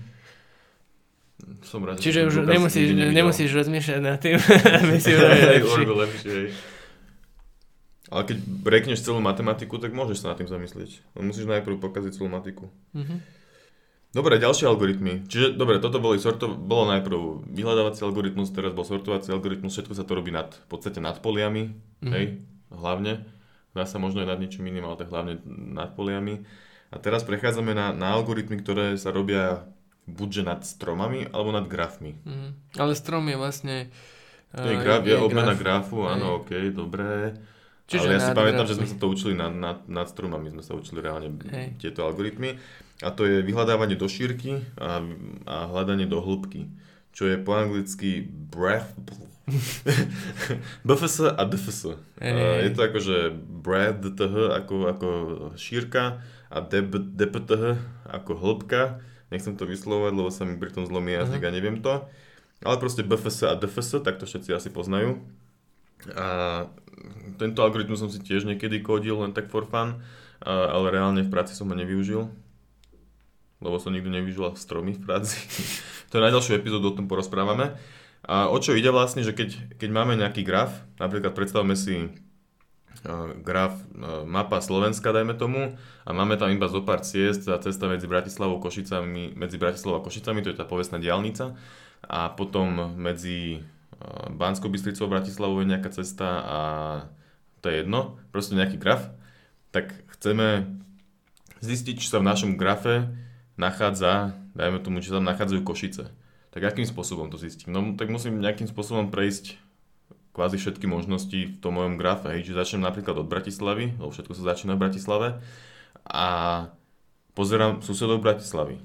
[1.62, 4.38] Som rád, že Čiže už nemusíš, nemusíš rozmýšľať nad tým,
[4.82, 5.82] aby si lepší.
[6.04, 6.36] lepšie.
[8.08, 11.00] Ale keď brekneš celú matematiku, tak môžeš sa nad tým zamyslieť.
[11.16, 12.68] Musíš najprv pokaziť celú matiku.
[12.92, 13.40] Mhm.
[14.12, 15.24] Dobre, ďalšie algoritmy.
[15.24, 20.04] Čiže, dobre, toto boli sorto, bolo najprv vyhľadávací algoritmus, teraz bol sortovací algoritmus, všetko sa
[20.04, 21.72] to robí nad, v podstate nad poliami,
[22.04, 22.12] Mhm.
[22.12, 22.24] hej,
[22.68, 23.24] hlavne.
[23.72, 26.44] Dá sa možno aj nad niečím iným, ale tak hlavne nad poliami.
[26.92, 29.64] A teraz prechádzame na, na algoritmy, ktoré sa robia
[30.06, 32.18] buďže nad stromami, alebo nad grafmi.
[32.22, 32.78] Mhm.
[32.78, 33.76] Ale strom je vlastne...
[34.52, 35.88] To je, uh, graf, je obmena graf.
[35.88, 37.32] grafu, áno, ok, dobré.
[37.88, 38.84] Čiže ale ja si pamätám, že grafmi.
[38.84, 41.80] sme sa to učili nad, nad, nad stromami, sme sa učili reálne Hej.
[41.80, 42.60] tieto algoritmy.
[43.00, 45.00] A to je vyhľadávanie do šírky a,
[45.48, 46.68] a hľadanie do hĺbky.
[47.12, 48.92] čo je po anglicky breath,
[50.86, 51.98] BFS a DFS.
[52.22, 52.68] Hey.
[52.68, 55.08] Je to akože breath DTH ako, ako
[55.58, 59.02] šírka a DPTH ako hĺbka.
[59.32, 62.04] Nechcem to vyslovať, lebo sa mi pri tom zlomí jazyk a neviem to.
[62.60, 65.24] Ale proste BFS a DFS, tak to všetci asi poznajú.
[66.12, 66.68] A
[67.40, 70.04] tento algoritmus som si tiež niekedy kodil, len tak for fun,
[70.44, 72.28] ale reálne v práci som ho nevyužil
[73.62, 75.38] lebo som nikdy nevyžil stromy v práci.
[76.10, 77.78] to je na ďalšiu epizódu, o tom porozprávame.
[78.22, 82.10] A o čo ide vlastne, že keď, keď máme nejaký graf, napríklad predstavme si
[83.42, 85.74] graf uh, mapa Slovenska, dajme tomu,
[86.06, 90.04] a máme tam iba zo pár ciest a cesta medzi Bratislavou Košicami, medzi Bratislavou a
[90.04, 91.58] Košicami, to je tá povestná diálnica,
[92.06, 96.58] a potom medzi uh, Banskou Bystricou a Bratislavou je nejaká cesta a
[97.62, 99.10] to je jedno, proste nejaký graf,
[99.74, 100.78] tak chceme
[101.62, 103.06] zistiť, či sa v našom grafe
[103.54, 106.10] nachádza, dajme tomu, že tam nachádzajú Košice.
[106.52, 107.72] Tak akým spôsobom to zistím?
[107.72, 109.56] No tak musím nejakým spôsobom prejsť
[110.32, 112.32] kvázi všetky možnosti v tom mojom grafe.
[112.32, 115.28] Hej, že začnem napríklad od Bratislavy, lebo všetko sa začína v Bratislave
[116.08, 116.26] a
[117.36, 118.80] pozerám susedov Bratislavy.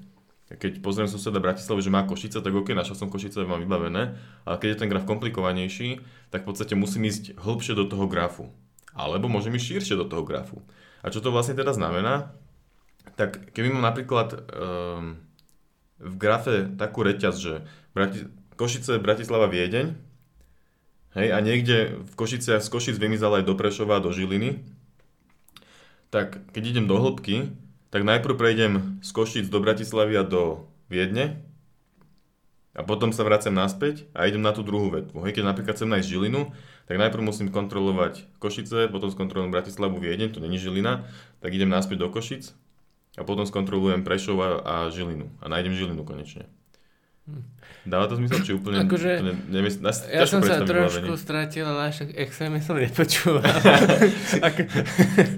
[0.48, 4.16] Keď pozriem suseda Bratislavy, že má Košice, tak ok, našiel som Košice, mám vybavené,
[4.48, 6.00] ale keď je ten graf komplikovanejší,
[6.32, 8.48] tak v podstate musím ísť hĺbšie do toho grafu.
[8.96, 10.64] Alebo môžem ísť širšie do toho grafu.
[11.04, 12.32] A čo to vlastne teda znamená?
[13.18, 15.18] tak keby mám napríklad um,
[15.98, 17.54] v grafe takú reťaz, že
[17.98, 19.98] Brati- Košice, Bratislava, Viedeň,
[21.18, 24.62] hej, a niekde v Košiciach z Košic vymizal aj do Prešova, do Žiliny,
[26.14, 27.52] tak keď idem do hĺbky,
[27.92, 31.44] tak najprv prejdem z Košic do Bratislavy a do Viedne
[32.78, 35.26] a potom sa vraciam naspäť a idem na tú druhú vetvu.
[35.26, 36.54] Hej, keď napríklad chcem nájsť Žilinu,
[36.86, 41.10] tak najprv musím kontrolovať Košice, potom skontrolujem Bratislavu, Viedeň, to není Žilina,
[41.42, 42.54] tak idem naspäť do Košic
[43.18, 45.28] a potom skontrolujem Prešov a, a Žilinu.
[45.42, 46.46] A nájdem Žilinu konečne.
[47.28, 47.44] Hm.
[47.88, 48.84] Dáva to zmysel, či úplne...
[48.84, 53.44] Akože, ne, neviem, nás, ja som sa trošku stratil, ale však extrémne som nepočúval.
[54.48, 54.60] Ako...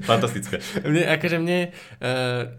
[0.06, 0.58] Fantastické.
[0.82, 1.70] Mne, akože mne
[2.02, 2.50] uh,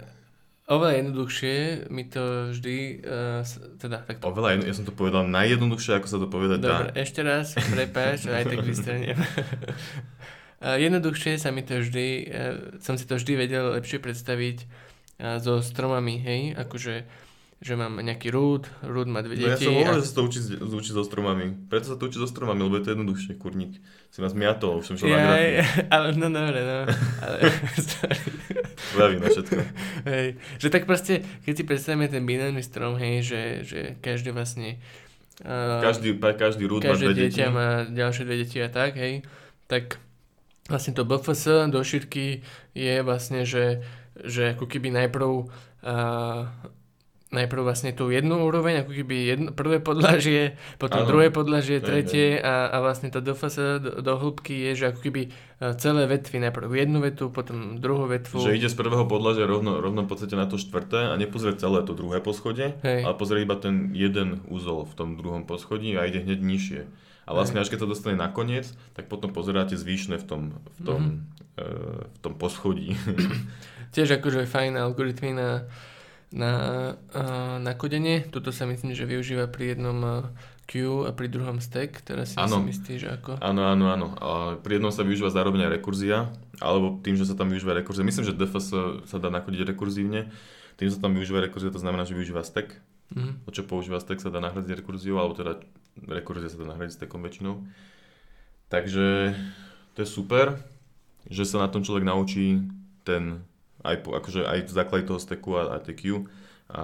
[0.71, 1.55] oveľa jednoduchšie
[1.91, 3.43] mi to vždy, uh,
[3.83, 4.31] teda takto.
[4.31, 6.95] Oveľa jedno, ja som to povedal najjednoduchšie, ako sa to povedať Dobre, dá.
[6.95, 9.19] ešte raz, prepáč, aj tak vystreniem.
[9.19, 14.91] uh, jednoduchšie sa mi to vždy, uh, som si to vždy vedel lepšie predstaviť
[15.21, 17.05] so stromami, hej, akože
[17.61, 19.45] že mám nejaký rúd, rúd má dve deti.
[19.45, 20.01] No ja som hovoril, a...
[20.01, 21.53] že sa to učí, učí so stromami.
[21.69, 23.77] Preto sa to učí so stromami, lebo je to jednoduchšie, kurník.
[24.09, 26.79] Si ma zmiatol, už som šiel ja, na ja, ale no dobre, no.
[27.21, 27.39] Ale,
[28.97, 29.61] Baví na všetko.
[30.09, 34.81] Hej, že tak proste, keď si predstavíme ten binárny strom, hej, že, že každý vlastne
[35.45, 37.45] uh, každý, každý rúd má dve deti.
[37.45, 39.21] má ďalšie dve deti a tak, hej,
[39.69, 40.01] tak
[40.65, 42.41] vlastne to BFS do šírky
[42.73, 43.85] je vlastne, že
[44.21, 46.45] že ako keby najprv uh,
[47.31, 51.09] najprv vlastne tú jednu úroveň, ako keby jedno, prvé podlažie, potom ano.
[51.09, 55.23] druhé podlažie, tretie a, a vlastne to DFS do, do hĺbky je, že ako keby
[55.79, 58.43] celé vetvy, najprv jednu vetu, potom druhú vetvu.
[58.43, 61.87] Že ide z prvého podlažia rovno, rovno v podstate na to štvrté a nepozrie celé
[61.87, 63.07] to druhé poschodie, Hej.
[63.07, 66.83] ale pozrie iba ten jeden úzol v tom druhom poschodí a ide hneď nižšie.
[67.29, 70.99] A vlastne až keď to dostane nakoniec, tak potom pozeráte zvyšné v tom, v tom,
[70.99, 71.63] mm-hmm.
[71.63, 71.67] e,
[72.11, 72.99] v tom poschodí.
[73.95, 75.67] tiež akože fajn algoritmy na,
[76.31, 76.53] na,
[77.59, 78.27] na kodenie.
[78.31, 80.31] Toto sa myslím, že využíva pri jednom
[80.71, 82.63] queue a pri druhom stack, teraz si ano.
[82.63, 83.43] myslíš, že ako?
[83.43, 84.07] Áno, áno, áno.
[84.63, 86.31] Pri jednom sa využíva zároveň aj rekurzia,
[86.63, 88.07] alebo tým, že sa tam využíva rekurzia.
[88.07, 88.67] Myslím, že DFS
[89.11, 90.31] sa dá nakodiť rekurzívne.
[90.79, 92.79] Tým, že sa tam využíva rekurzia, to znamená, že využíva stack.
[93.11, 93.43] Mm-hmm.
[93.43, 95.59] To, čo používa stack, sa dá nahradiť rekurziou, alebo teda
[96.07, 97.67] rekurzia sa dá nahradiť stackom väčšinou.
[98.71, 99.35] Takže
[99.99, 100.63] to je super,
[101.27, 102.71] že sa na tom človek naučí
[103.03, 103.43] ten
[103.83, 106.25] aj, po, akože aj v základe toho steku a, a TQ.
[106.71, 106.83] A,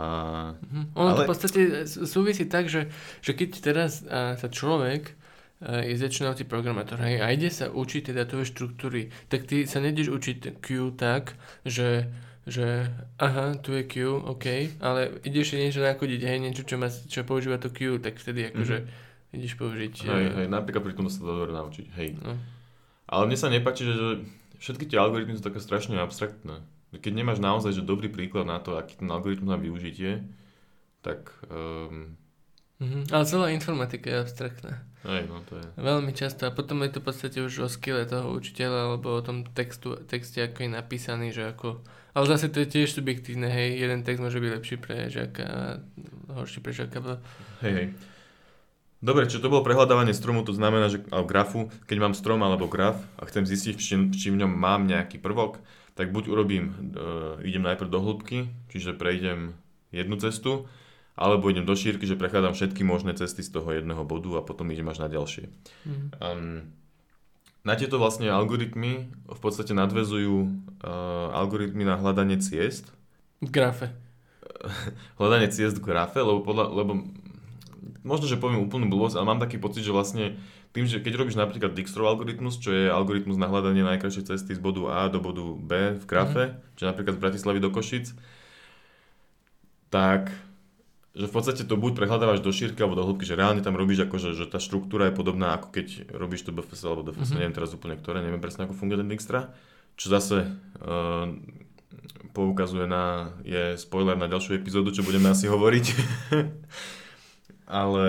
[0.59, 0.85] mm-hmm.
[0.99, 1.19] Ono ale...
[1.19, 2.91] to v podstate súvisí tak, že,
[3.23, 5.15] že keď teraz a, sa človek
[5.63, 9.79] a, je začínajúci programátor hej, a ide sa učiť teda tvoje štruktúry, tak ty sa
[9.79, 12.11] nedeš učiť Q tak, že
[12.47, 12.87] že
[13.19, 17.59] aha, tu je Q, OK, ale ideš niečo nakodiť, hej, niečo, čo, má, čo používa
[17.59, 19.35] to Q, tak vtedy akože mm-hmm.
[19.35, 19.95] ideš použiť.
[20.07, 22.15] Hej, hej, napríklad pri tom sa to dobre naučiť, hej.
[22.23, 22.39] No.
[23.11, 24.11] Ale mne sa nepáči, že, že
[24.63, 26.63] všetky tie algoritmy sú také strašne abstraktné
[27.01, 30.27] keď nemáš naozaj že dobrý príklad na to, aký ten algoritmus má využitie,
[31.01, 31.33] tak...
[31.49, 32.17] Um...
[32.77, 33.09] Mm-hmm.
[33.09, 34.85] Ale celá informatika je abstraktná.
[35.07, 35.67] Aj, no to je.
[35.81, 36.45] Veľmi často.
[36.45, 39.97] A potom je to v podstate už o skille toho učiteľa, alebo o tom textu,
[40.05, 41.81] texte, ako je napísaný, že ako...
[42.13, 43.81] Ale zase to je tiež subjektívne, hej.
[43.81, 45.57] Jeden text môže byť lepší pre žiaka a
[46.37, 47.23] horší pre žiaka.
[47.65, 47.87] Hej, hej.
[49.05, 52.65] Dobre, čo to bolo prehľadávanie stromu, to znamená, že alebo grafu, keď mám strom alebo
[52.67, 55.61] graf a chcem zistiť, či, či v ňom mám nejaký prvok,
[55.97, 59.57] tak buď urobím, uh, idem najprv do hĺbky, čiže prejdem
[59.91, 60.69] jednu cestu
[61.17, 64.69] alebo idem do šírky, že prechádzam všetky možné cesty z toho jedného bodu a potom
[64.69, 65.49] idem až na ďalšie.
[65.89, 66.07] Mhm.
[66.21, 66.77] Um,
[67.67, 70.37] na tieto vlastne algoritmy v podstate nadvezujú
[70.87, 72.95] uh, algoritmy na hľadanie ciest.
[73.43, 73.91] V grafe.
[75.19, 76.93] hľadanie ciest v grafe, lebo, podľa, lebo
[78.07, 80.39] možno, že poviem úplnú blbosť, ale mám taký pocit, že vlastne
[80.77, 84.61] tým, že keď robíš napríklad Dijkstrov algoritmus, čo je algoritmus na hľadanie najkrajšej cesty z
[84.61, 86.77] bodu A do bodu B v grafe, mm.
[86.77, 88.13] čiže napríklad z Bratislavy do Košic,
[89.89, 90.29] tak
[91.17, 94.05] že v podstate to buď prehľadávaš do šírky alebo do hĺbky, že reálne tam robíš
[94.05, 97.37] akože, že tá štruktúra je podobná ako keď robíš to BFS alebo DFS, mm-hmm.
[97.41, 99.49] neviem teraz úplne ktoré, neviem presne ako funguje ten Dijkstra,
[99.97, 100.45] čo zase
[100.85, 101.33] uh,
[102.37, 105.87] poukazuje na, je spoiler na ďalšiu epizódu, čo budeme asi hovoriť.
[107.65, 108.09] Ale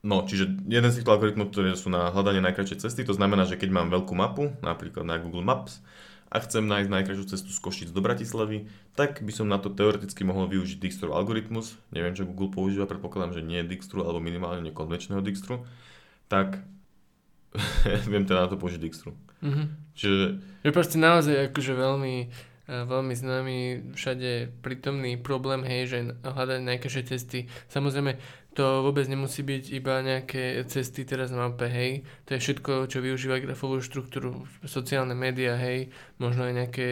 [0.00, 3.60] No, čiže jeden z týchto algoritmov, ktoré sú na hľadanie najkračšej cesty, to znamená, že
[3.60, 5.84] keď mám veľkú mapu, napríklad na Google Maps,
[6.30, 10.22] a chcem nájsť najkrajšiu cestu z Košic do Bratislavy, tak by som na to teoreticky
[10.22, 11.74] mohol využiť Dijkstrov algoritmus.
[11.90, 15.66] Neviem, čo Google používa, predpokladám, že nie Dijkstru alebo minimálne nekonvenčného Dijkstru.
[16.30, 16.62] Tak
[18.10, 19.10] viem teda na to použiť Dijkstru.
[19.42, 19.66] Mm-hmm.
[19.98, 20.16] Čiže...
[20.62, 22.14] Je proste naozaj akože veľmi,
[22.70, 23.58] eh, veľmi známy
[23.98, 27.50] všade prítomný problém, hej, že hľadať najkrajšie cesty.
[27.66, 32.02] Samozrejme, to vôbec nemusí byť iba nejaké cesty teraz na mape, hej.
[32.26, 36.88] To je všetko, čo využíva grafovú štruktúru, sociálne médiá, hej, možno aj nejaké...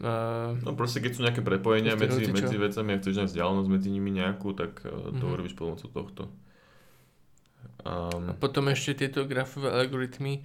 [0.00, 3.88] Uh, no proste, keď sú nejaké prepojenia medzi, medzi vecami a chceš nájsť vzdialenosť medzi
[3.92, 5.34] nimi nejakú, tak uh, to mm-hmm.
[5.34, 6.22] urobíš pomocou tohto.
[7.84, 10.44] Um, a potom ešte tieto grafové algoritmy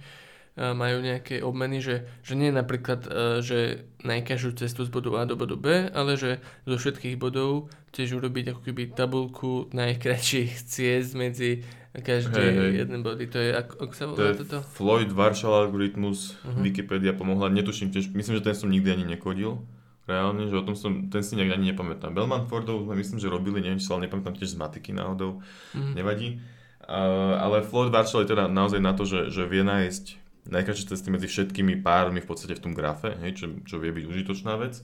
[0.56, 3.58] majú nejaké obmeny, že, že nie napríklad, e, že
[4.00, 8.56] najkažú cestu z bodu A do bodu B, ale že zo všetkých bodov tiež urobiť
[8.56, 11.60] ako keby tabulku najkračších ciest medzi
[11.96, 12.72] každé hey, hey.
[12.84, 13.28] jeden body.
[13.28, 14.58] To je, ako, ako sa volá to toto?
[14.72, 16.60] Floyd Warshall algoritmus, uh-huh.
[16.64, 19.60] Wikipedia pomohla, netuším tiež, myslím, že ten som nikdy ani nekodil.
[20.06, 22.14] Reálne, že o tom som, ten si nejak ani nepamätám.
[22.14, 25.42] Bellman Fordov sme myslím, že robili, neviem, či sa ale nepamätám tiež z matiky náhodou,
[25.42, 25.92] uh-huh.
[25.98, 26.38] nevadí.
[26.86, 31.08] Uh, ale Floyd Warshall je teda naozaj na to, že, že vie nájsť najkračšie cesty
[31.10, 34.82] medzi všetkými pármi v podstate v tom grafe, hej, čo, čo vie byť užitočná vec.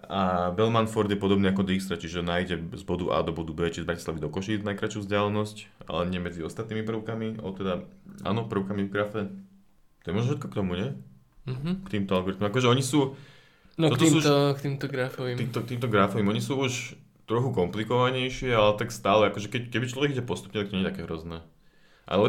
[0.00, 3.68] A Bellman Ford je podobný ako Dijkstra, čiže nájde z bodu A do bodu B,
[3.68, 5.56] či z Bratislavy do Košíc najkračšiu vzdialenosť,
[5.92, 7.84] ale nie medzi ostatnými prvkami, o teda,
[8.24, 9.28] áno, prvkami v grafe.
[10.00, 10.96] To je možno všetko k tomu, nie?
[11.44, 11.74] Mm-hmm.
[11.84, 12.48] K týmto algoritmom.
[12.48, 13.12] Akože oni sú...
[13.76, 15.36] No k týmto, sú, k týmto grafovým.
[15.36, 16.32] Týmto, týmto grafovým.
[16.32, 16.96] Oni sú už
[17.28, 20.90] trochu komplikovanejšie, ale tak stále, akože keď, keby človek ide postupne, tak to nie je
[20.90, 21.44] také hrozné.
[22.10, 22.26] Ale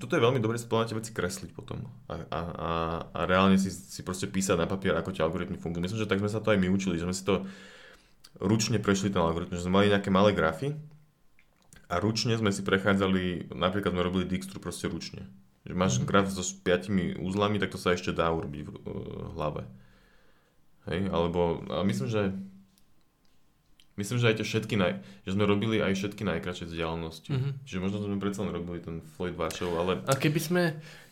[0.00, 1.84] toto je veľmi dobre tie veci kresliť potom.
[2.08, 2.70] A, a, a,
[3.12, 5.84] a reálne si, si proste písať na papier, ako tie algoritmy fungujú.
[5.84, 7.44] Myslím, že tak sme sa to aj my učili, že sme si to
[8.40, 10.72] ručne prešli ten algoritmus, že sme mali nejaké malé grafy
[11.92, 15.28] a ručne sme si prechádzali, napríklad sme robili Dijkstru proste ručne.
[15.68, 16.08] Že máš mm-hmm.
[16.08, 19.68] graf so piatimi úzlami, tak to sa ešte dá urobiť v, v hlave.
[20.88, 22.32] Hej, alebo a myslím, že
[24.00, 24.96] Myslím, že aj tie všetky, naj,
[25.28, 27.28] že sme robili aj všetky najkračšie vzdialenosti.
[27.36, 27.52] Mm-hmm.
[27.68, 29.92] Čiže možno sme predsa len robili ten Floyd Warshall, ale...
[30.08, 30.62] A keby sme,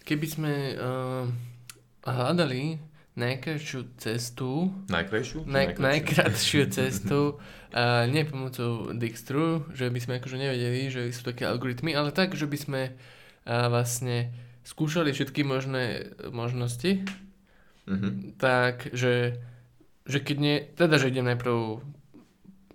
[0.08, 1.28] keby sme uh,
[2.08, 2.80] hľadali
[3.12, 4.72] najkrajšiu cestu...
[4.88, 5.44] Najkrajšiu?
[5.44, 11.44] Naj, najkrajšiu cestu, uh, nie pomocou Dijkstru, že by sme akože nevedeli, že sú také
[11.44, 14.32] algoritmy, ale tak, že by sme uh, vlastne
[14.64, 17.04] skúšali všetky možné možnosti,
[17.84, 18.40] mm-hmm.
[18.40, 19.44] tak, že,
[20.08, 21.84] že keď nie, teda, že idem najprv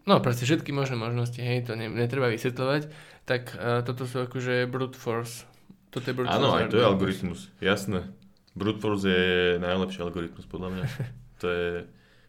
[0.04, 2.92] no proste všetky možné možnosti, hej, to ne, netreba vysvetľovať,
[3.24, 5.48] tak uh, toto sú akože brute force.
[5.94, 8.00] Toto je brute Áno, force aj to je algoritmus, jasné.
[8.54, 10.84] Brute force je najlepší algoritmus, podľa mňa.
[11.42, 11.70] to je,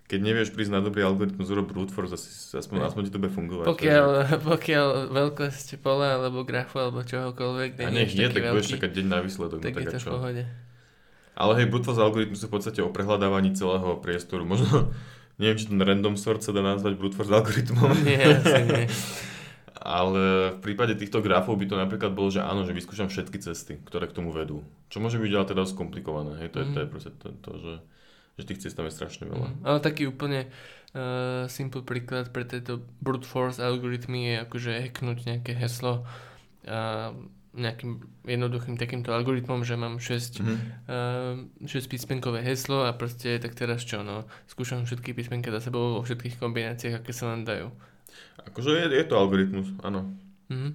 [0.04, 3.32] keď nevieš prísť na dobrý algoritmus, urob brute force, asi, aspoň, aspoň ti to bude
[3.32, 3.66] fungovať.
[3.66, 4.08] Pokiaľ,
[4.52, 9.18] pokiaľ veľkosť pola, alebo grafu, alebo čohokoľvek, A nech nie, tak budeš čakať deň na
[9.24, 9.58] výsledok.
[9.64, 10.08] Tak, no, tak je to čo?
[10.08, 10.42] v pohode.
[11.34, 14.46] Ale hej, brute force algoritmus je v podstate o prehľadávaní celého priestoru.
[14.46, 14.94] Možno,
[15.38, 17.90] neviem, či ten random sort sa dá nazvať brute force algoritmom.
[18.06, 18.86] Nie, nie.
[19.84, 23.76] Ale v prípade týchto grafov by to napríklad bolo, že áno, že vyskúšam všetky cesty,
[23.84, 24.64] ktoré k tomu vedú.
[24.88, 26.40] Čo môže byť ale teda skomplikované.
[26.40, 26.56] Hej?
[26.56, 26.72] To, je, mm.
[26.72, 27.74] to je proste to, to že,
[28.40, 29.44] že tých cest tam je strašne veľa.
[29.44, 29.56] Mm.
[29.60, 35.52] Ale taký úplne uh, simple príklad pre tieto brute force algoritmy je akože hacknúť nejaké
[35.52, 36.08] heslo.
[36.64, 37.12] Uh,
[37.54, 40.58] nejakým jednoduchým takýmto algoritmom, že mám 6, mm-hmm.
[41.62, 45.98] uh, 6 písmenkové heslo a proste tak teraz čo, no, skúšam všetky písmenky za sebou
[45.98, 47.70] vo všetkých kombináciách, aké sa len dajú.
[48.50, 50.10] Akože je, je to algoritmus, áno.
[50.50, 50.72] Mm-hmm.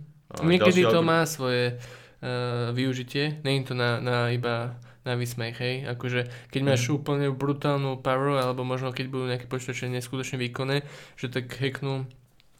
[0.47, 1.11] Niekedy to algoritmus.
[1.11, 5.87] má svoje uh, využitie, nie je to na, na iba na vysmech, hej.
[5.87, 6.95] Akože keď máš mm.
[6.95, 10.83] úplne brutálnu power, alebo možno keď budú nejaké počítače neskutočne výkonné,
[11.15, 12.07] že tak hacknú,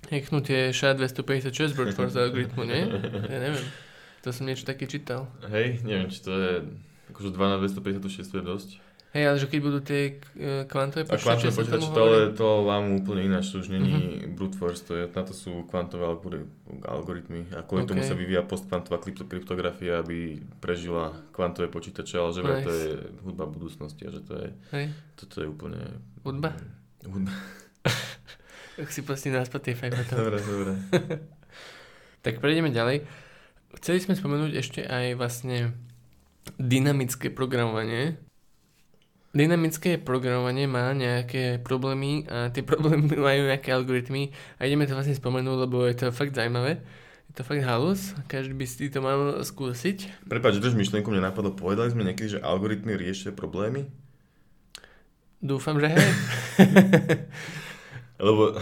[0.08, 2.82] hacknú tie SHA-256 brute force algoritmu, nie?
[3.28, 3.68] Ja neviem.
[4.22, 5.32] To som niečo také čítal.
[5.48, 6.54] Hej, neviem, či to je...
[7.10, 8.70] Akože 2 na 256 je dosť.
[9.10, 12.18] Hej, ale že keď budú tie e, kvantové A kvantové počítače, počítače, tomu to, ale
[12.30, 16.06] to vám úplne ináč, to už není brute force, to je, na to sú kvantové
[16.06, 16.46] algori-
[16.86, 18.06] algoritmy a kvôli tomu Ok.
[18.06, 22.82] sa vyvíja postkvantová krypto- kryptografia, aby prežila kvantové počítače, ale že vraj to Nice.
[22.86, 22.90] je
[23.26, 24.86] hudba budúcnosti a že to je, Hej,
[25.18, 25.82] toto je úplne...
[26.22, 26.54] Hudba?
[27.02, 27.34] Hudba.
[28.78, 30.22] tak si pustím na Spotify potom.
[30.22, 30.74] Dobre, dobre.
[32.20, 33.08] Tak prejdeme ďalej.
[33.78, 35.78] Chceli sme spomenúť ešte aj vlastne
[36.58, 38.18] dynamické programovanie.
[39.30, 45.14] Dynamické programovanie má nejaké problémy a tie problémy majú nejaké algoritmy a ideme to vlastne
[45.14, 46.82] spomenúť, lebo je to fakt zaujímavé.
[47.30, 50.26] Je to fakt halus, každý by si to mal skúsiť.
[50.26, 53.86] Prepač, drž myšlienku, mne napadlo, povedali sme niekedy, že algoritmy riešia problémy?
[55.38, 56.10] Dúfam, že hej.
[58.28, 58.58] Lebo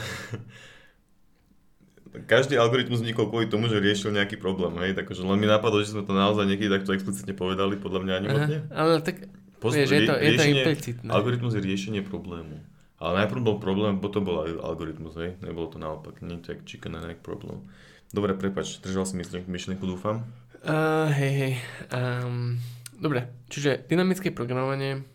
[2.25, 5.93] každý algoritmus vznikol kvôli tomu, že riešil nejaký problém, hej, takže len mi napadlo, že
[5.93, 8.27] sme to naozaj niekedy takto explicitne povedali, podľa mňa ani.
[8.31, 9.29] Aha, ale tak
[9.61, 11.09] Post- vieš, je to, je to implicitné.
[11.13, 12.61] Algoritmus je riešenie problému.
[12.97, 15.37] Ale najprv bol problém, potom bol algoritmus, hej?
[15.45, 17.61] Nebolo to naopak, nie to jak chicken and egg problém.
[18.09, 20.25] Dobre, prepač, držal si myšlienku dúfam.
[20.65, 21.53] Uh, hej, hej.
[21.93, 22.57] Um,
[22.97, 25.05] dobre, čiže dynamické programovanie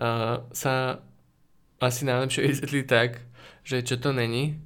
[0.00, 1.04] uh, sa
[1.76, 3.20] asi najlepšie vysvetlí tak,
[3.60, 4.56] že čo to není.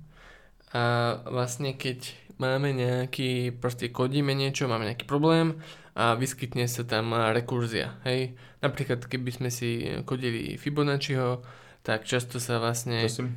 [0.71, 0.83] A
[1.27, 5.59] vlastne keď máme nejaký, proste kodíme niečo, máme nejaký problém
[5.99, 8.39] a vyskytne sa tam rekurzia, hej.
[8.63, 11.43] Napríklad keby sme si kodili Fibonacciho,
[11.83, 13.05] tak často sa vlastne...
[13.05, 13.37] Prosím?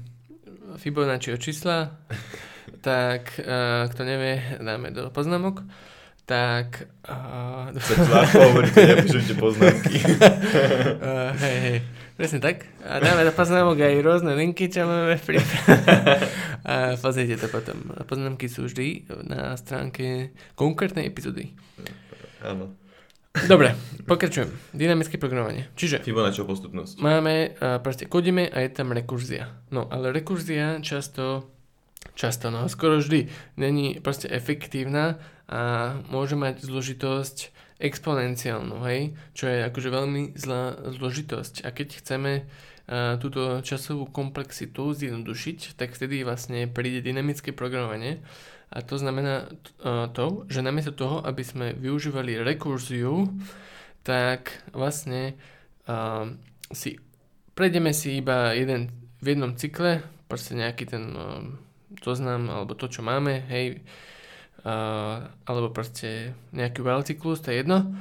[0.73, 1.99] Fibonacciho čísla,
[2.81, 5.61] tak uh, kto nevie, dáme do poznámok.
[6.23, 6.87] Tak...
[7.03, 9.99] Uh, Tak ľahko hovoríte, nepíšete poznámky.
[9.99, 11.77] uh, hej, hej,
[12.17, 12.65] presne tak.
[12.85, 15.27] A dáme do poznámok aj rôzne linky, čo máme v.
[16.69, 17.91] A pozrite to potom.
[18.07, 21.51] Poznámky sú vždy na stránke konkrétnej epizódy.
[22.39, 22.75] Áno.
[23.33, 23.73] Dobre,
[24.05, 24.53] pokračujem.
[24.77, 25.65] Dynamické programovanie.
[25.73, 27.01] Čiže Fibonacciho postupnosť.
[27.01, 29.49] máme, a proste kodíme a je tam rekurzia.
[29.73, 31.49] No, ale rekurzia často,
[32.13, 33.25] často, no skoro vždy,
[33.57, 35.17] není proste efektívna
[35.49, 41.65] a môže mať zložitosť exponenciálnu, hej, čo je akože veľmi zlá zložitosť.
[41.65, 42.31] A keď chceme
[42.85, 48.21] a, túto časovú komplexitu zjednodušiť, tak vtedy vlastne príde dynamické programovanie.
[48.73, 49.49] A to znamená
[49.81, 53.29] a, to, že namiesto toho, aby sme využívali rekurziu,
[54.05, 55.37] tak vlastne
[55.87, 56.29] a,
[56.73, 56.97] si
[57.53, 58.89] prejdeme si iba jeden
[59.21, 61.13] v jednom cykle, proste nejaký ten
[62.01, 63.85] zoznam alebo to, čo máme, hej,
[64.63, 67.91] alebo proste nejaký while cyklus, to je jedno.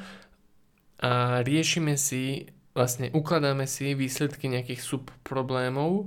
[1.03, 6.07] A riešime si, vlastne ukladáme si výsledky nejakých subproblémov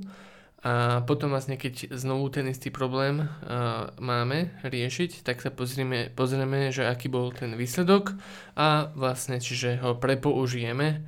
[0.65, 6.73] a potom vlastne keď znovu ten istý problém a, máme riešiť, tak sa pozrieme, pozrieme,
[6.73, 8.17] že aký bol ten výsledok
[8.57, 11.05] a vlastne čiže ho prepoužijeme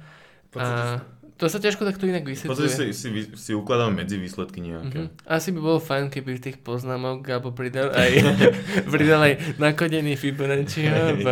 [0.54, 1.02] a
[1.38, 2.50] to sa ťažko takto inak vysvetľuje.
[2.58, 5.06] podstate si, si, si ukladáme medzi výsledky nejaké.
[5.06, 5.30] Mhm.
[5.30, 8.12] Asi by bolo fajn, keby tých poznámok Gabo pridal aj,
[8.94, 11.28] pridal aj nakodený Fibonacciho v,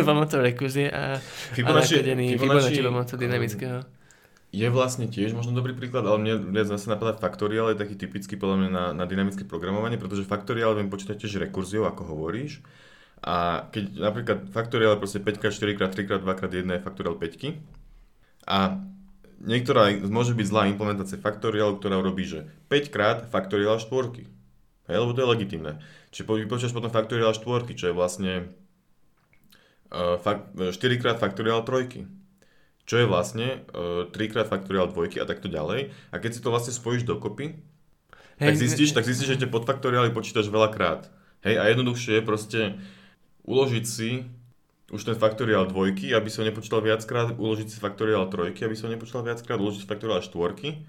[0.00, 3.78] pomocou rekurzie a, a Fibonacci, nakodený Fibonacci, Fibonacci pomocou dynamického.
[4.54, 8.40] je vlastne tiež možno dobrý príklad, ale mne viac zase napadá faktoriál, je taký typický
[8.40, 12.64] podľa mňa na, na dynamické programovanie, pretože faktoriál viem počítať tiež rekurziou, ako hovoríš.
[13.24, 17.84] A keď napríklad faktoriál je proste 5x4x 3x 2x1 je faktoriál 5
[18.44, 18.76] a
[19.44, 24.26] niektorá môže byť zlá implementácia faktoriálu, ktorá robí, že 5 krát faktoriál štvorky.
[24.88, 25.72] Hej, lebo to je legitimné.
[26.12, 28.32] Čiže po- vypočítaš potom faktoriál štvorky, čo je vlastne
[29.92, 32.08] uh, fak- 4 krát faktoriál trojky
[32.84, 35.96] čo je vlastne uh, 3 krát faktoriál dvojky a takto ďalej.
[36.12, 37.56] A keď si to vlastne spojíš dokopy,
[38.36, 41.08] tak zistíš, tak zistíš, že tie podfaktoriály počítaš veľakrát.
[41.46, 42.60] Hej, a jednoduchšie je proste
[43.44, 44.28] uložiť si
[44.92, 49.24] už ten faktoriál dvojky, aby som nepočítal viackrát, uložiť si faktoriál trojky, aby som nepočítal
[49.24, 50.84] viackrát, uložiť si faktoriál štvorky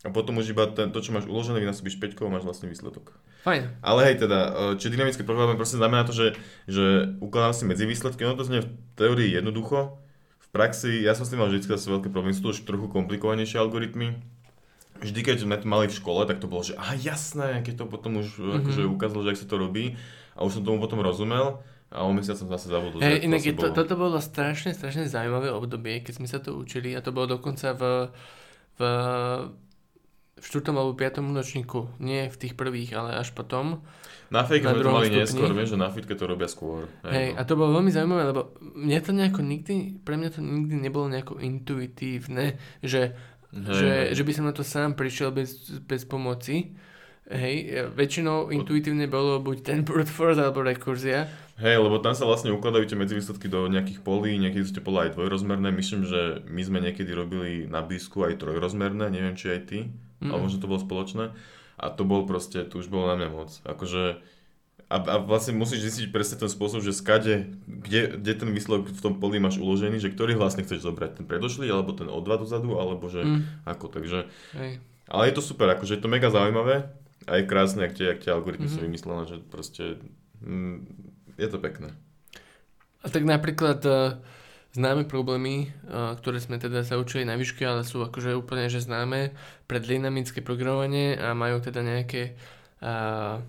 [0.00, 3.12] a potom už iba ten, to, čo máš uložené, vynásobíš 5 a máš vlastne výsledok.
[3.44, 3.84] Fajn.
[3.84, 7.84] Ale hej, teda, eh, či dynamické programovanie proste znamená to, že, že ukladám si medzi
[7.84, 10.00] výsledky, ono to znie v teórii jednoducho,
[10.40, 12.88] v praxi, ja som s tým mal vždy zase veľké problémy, sú to už trochu
[12.88, 14.16] komplikovanejšie algoritmy.
[15.00, 17.84] Vždy, keď sme to mali v škole, tak to bolo, že aha, jasné, keď to
[17.88, 18.56] potom už mm-hmm.
[18.60, 19.96] akože ukázalo, že ak sa to robí
[20.36, 23.54] a už som tomu potom rozumel a o mesiac som zase zabudol, že inak je
[23.58, 23.74] to, bolo.
[23.74, 27.74] toto bolo strašne, strašne zaujímavé obdobie, keď sme sa to učili a to bolo dokonca
[27.74, 27.82] v,
[28.78, 28.80] v,
[30.38, 30.70] v 4.
[30.70, 31.18] alebo 5.
[31.34, 31.90] ročníku.
[31.98, 33.82] Nie v tých prvých, ale až potom.
[34.30, 35.22] Na fejke sme to mali stupni.
[35.26, 36.86] neskôr, vieš, že na fitke to robia skôr.
[37.02, 37.46] Hej, a no.
[37.50, 39.74] to bolo veľmi zaujímavé, lebo mne to nejako nikdy,
[40.06, 42.54] pre mňa to nikdy nebolo nejako intuitívne,
[42.86, 43.18] že,
[43.50, 44.14] Hej, že, hej.
[44.14, 46.78] že by som na to sám prišiel bez, bez pomoci.
[47.30, 51.26] Hej, väčšinou intuitívne bolo buď ten brute force alebo rekurzia.
[51.60, 55.04] Hej, lebo tam sa vlastne ukladajú tie medzivýsledky do nejakých polí, niekedy sú tie pola
[55.04, 55.68] aj dvojrozmerné.
[55.68, 59.78] Myslím, že my sme niekedy robili na blízku aj trojrozmerné, neviem či aj ty,
[60.24, 60.32] mm.
[60.32, 61.36] ale možno to bolo spoločné.
[61.76, 63.52] A to bol proste, to už bolo na mňa moc.
[63.68, 64.24] Akože,
[64.88, 69.00] a, a vlastne musíš zistiť presne ten spôsob, že skade, kde, kde ten výsledok v
[69.04, 72.40] tom poli máš uložený, že ktorý vlastne chceš zobrať, ten predošlý, alebo ten o dva
[72.40, 73.68] dozadu, alebo že mm.
[73.68, 74.32] ako, takže...
[74.56, 74.80] Hej.
[75.12, 76.88] Ale je to super, akože je to mega zaujímavé
[77.28, 78.80] a je krásne, ak tie, ak tie algoritmy mm-hmm.
[78.80, 79.84] sú vymyslené, že proste...
[80.40, 80.88] Mm,
[81.40, 81.96] je to pekné.
[83.00, 84.20] A tak napríklad uh,
[84.76, 88.84] známe problémy, uh, ktoré sme teda sa učili na výške, ale sú akože úplne že
[88.84, 89.32] známe
[89.64, 92.36] pre dynamické programovanie a majú teda nejaké...
[92.84, 93.40] Uh,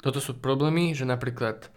[0.00, 1.68] toto sú problémy, že napríklad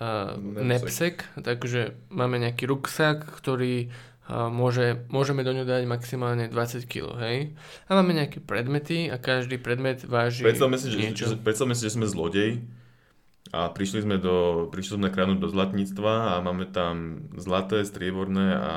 [0.00, 6.84] uh, Nepsek, takže máme nejaký ruksak, ktorý uh, môže, môžeme do ňu dať maximálne 20
[6.88, 7.56] kg, hej?
[7.88, 11.36] A máme nejaké predmety a každý predmet váži predstavme si, niečo.
[11.36, 12.79] Že, predstavme si, že sme zlodej
[13.50, 18.76] a prišli sme, do, prišli sme kradnúť do zlatníctva a máme tam zlaté, strieborné a,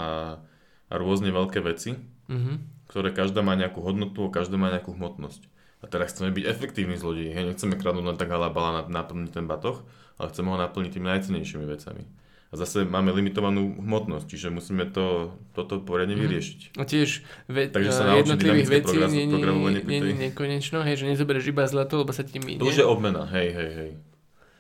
[0.89, 1.93] a rôzne veľké veci,
[2.25, 2.89] mm-hmm.
[2.89, 5.45] ktoré každá má nejakú hodnotu a každá má nejakú hmotnosť.
[5.83, 7.35] A teraz chceme byť efektívni zlodeji.
[7.35, 9.85] Hej, nechceme kradnúť len tak halabala na, naplniť ten batoh,
[10.17, 12.03] ale chceme ho naplniť tými najcenejšími vecami.
[12.49, 16.21] A zase máme limitovanú hmotnosť, čiže musíme to, toto poriadne mhm.
[16.23, 16.59] vyriešiť.
[16.81, 22.01] A tiež ve- Takže sa jednotlivých vecí nie, nie, nekonečno, hej, že nezoberieš iba zlato,
[22.01, 22.61] lebo sa ti minie.
[22.61, 23.91] To už je obmena, hej, hej, hej.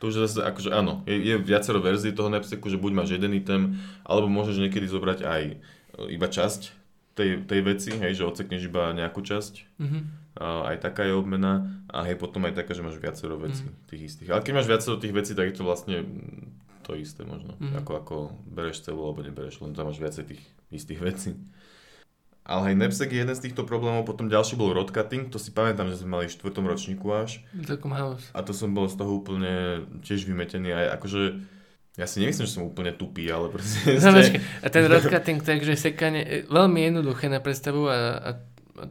[0.03, 3.31] To už zase, akože áno, je, je viacero verzií toho Knapsacku, že buď máš jeden
[3.39, 5.55] item, alebo môžeš niekedy zobrať aj e,
[6.11, 6.75] iba časť
[7.15, 9.79] tej, tej veci, hej, že odsekneš iba nejakú časť.
[9.79, 10.01] Mm-hmm.
[10.43, 13.87] A, aj taká je obmena a hej, potom aj taká, že máš viacero vecí mm-hmm.
[13.95, 14.29] tých istých.
[14.35, 16.03] Ale keď máš viacero tých vecí, tak je to vlastne
[16.83, 17.79] to isté možno, mm-hmm.
[17.79, 21.31] ako, ako bereš celú alebo nebereš, len tam máš viacej tých istých vecí.
[22.43, 25.55] Ale aj Nepsek je jeden z týchto problémov, potom ďalší bol road cutting, to si
[25.55, 27.39] pamätám, že sme mali v štvrtom ročníku až.
[28.35, 31.21] A to som bol z toho úplne tiež vymetený, aj akože
[31.93, 33.95] ja si nemyslím, že som úplne tupý, ale proste...
[34.03, 34.11] No,
[34.65, 38.31] a ten road cutting, takže sekanie, veľmi jednoduché na predstavu a, a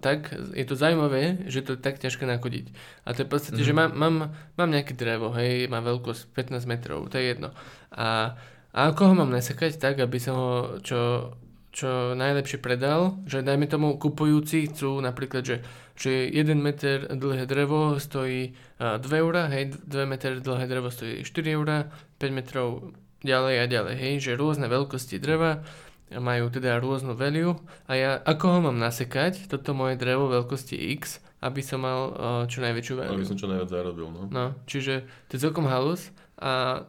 [0.00, 2.70] tak je to zaujímavé, že to je tak ťažké nakodiť.
[3.04, 3.66] A to je v podstate, mm.
[3.66, 7.50] že mám, mám, mám nejaké drevo, hej, má veľkosť 15 metrov, to je jedno.
[7.90, 8.38] A,
[8.72, 11.34] a ako ho mám nasekať tak, aby som ho čo
[11.72, 15.56] čo najlepšie predal, že dajme tomu kupujúci chcú napríklad, že,
[15.96, 21.56] že 1 meter dlhé drevo stojí 2 eurá, hej, 2 meter dlhé drevo stojí 4
[21.56, 21.88] eurá,
[22.20, 22.92] 5 metrov
[23.24, 25.64] ďalej a ďalej, hej, že rôzne veľkosti dreva
[26.12, 27.56] majú teda rôznu value
[27.88, 32.12] a ja ako ho mám nasekať, toto moje drevo veľkosti X, aby som mal
[32.52, 33.16] čo najväčšiu value.
[33.16, 34.28] Aby som čo najviac zarobil, no.
[34.28, 36.84] No, čiže to je celkom halus a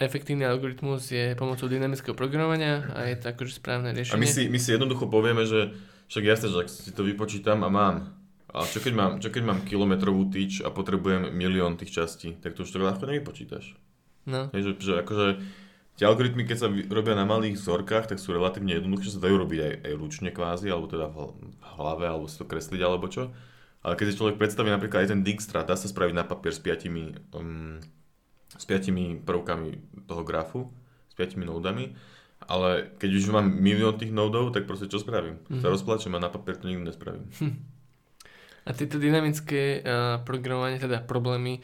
[0.00, 4.16] efektívny algoritmus je pomocou dynamického programovania a je to akože správne riešenie.
[4.16, 5.76] A my si, my si jednoducho povieme, že
[6.08, 8.12] však jasne, že ak si to vypočítam a mám,
[8.52, 12.52] a čo keď mám, čo keď mám kilometrovú tyč a potrebujem milión tých častí, tak
[12.52, 13.72] to už to ľahko nevypočítaš.
[14.28, 14.52] No.
[14.52, 15.40] Je, že, že akože
[15.96, 19.58] tie algoritmy, keď sa robia na malých vzorkách, tak sú relatívne jednoduché, sa dajú robiť
[19.60, 21.32] aj, aj ručne kvázi, alebo teda v
[21.80, 23.32] hlave, alebo si to kresliť, alebo čo.
[23.82, 26.62] Ale keď si človek predstaví napríklad aj ten Dijkstra, dá sa spraviť na papier s
[26.62, 27.82] piatimi um,
[28.56, 30.68] s piatimi prvkami toho grafu,
[31.08, 31.92] s piatimi nódami,
[32.48, 35.38] ale keď už mám milión tých nódov, tak proste čo spravím?
[35.46, 35.62] Mm-hmm.
[35.62, 37.30] Sa rozplačem a na papier to nikdy nespravím.
[37.38, 37.54] Hm.
[38.62, 41.58] A tieto dynamické uh, programovanie, teda problémy,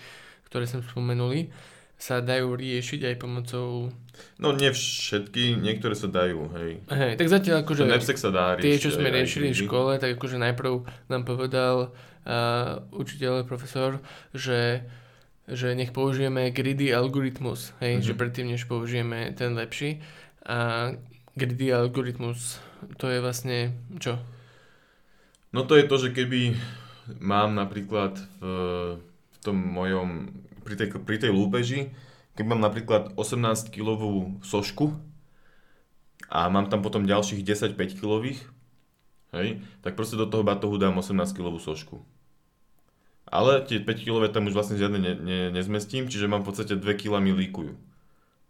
[0.51, 1.51] ktoré som spomenuli,
[1.99, 3.91] sa dajú riešiť aj pomocou...
[4.39, 6.83] No nie všetky, niektoré sa dajú, hej.
[6.91, 7.83] Hej, tak zatiaľ akože...
[8.15, 8.67] sa dá riešiť.
[8.67, 13.99] Tie, čo sme riešili v škole, tak akože najprv nám povedal uh, učiteľ, profesor,
[14.31, 14.87] že
[15.49, 18.07] že nech použijeme greedy algoritmus, hej, mm-hmm.
[18.07, 20.05] že predtým, než použijeme ten lepší.
[20.45, 20.93] A
[21.37, 22.61] greedy algoritmus,
[23.01, 24.21] to je vlastne čo?
[25.53, 26.53] No to je to, že keby
[27.17, 28.45] mám napríklad v,
[29.01, 31.89] v tom mojom, pri tej, pri tej lúpeži,
[32.37, 34.93] keď mám napríklad 18 kilovú sošku
[36.29, 38.45] a mám tam potom ďalších 10 5 kilových,
[39.33, 42.05] hej, tak proste do toho batohu dám 18 kilovú sošku.
[43.29, 46.81] Ale tie 5 kg tam už vlastne žiadne ne, ne, nezmestím, čiže mám v podstate
[46.81, 47.77] 2 kg mi líkujú.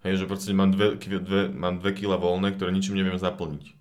[0.06, 3.74] Hej, že proste mám 2, 2, mám 2 kg voľné, ktoré ničím neviem zaplniť.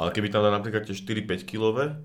[0.00, 2.00] Ale keby tam dá napríklad tie 4-5 kg,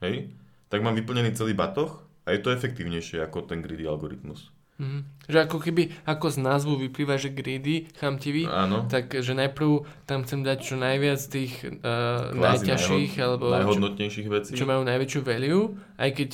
[0.00, 0.32] hej,
[0.72, 4.48] tak mám vyplnený celý batoh a je to efektívnejšie ako ten greedy algoritmus.
[4.78, 5.02] Mm-hmm.
[5.26, 8.86] Že ako keby, ako z názvu vyplýva, že greedy, chamtivý, Áno.
[8.86, 14.32] tak že najprv tam chcem dať čo najviac tých uh, najťažších najhod- alebo najhodnotnejších čo,
[14.32, 14.50] vecí.
[14.54, 16.30] Čo majú najväčšiu value, aj keď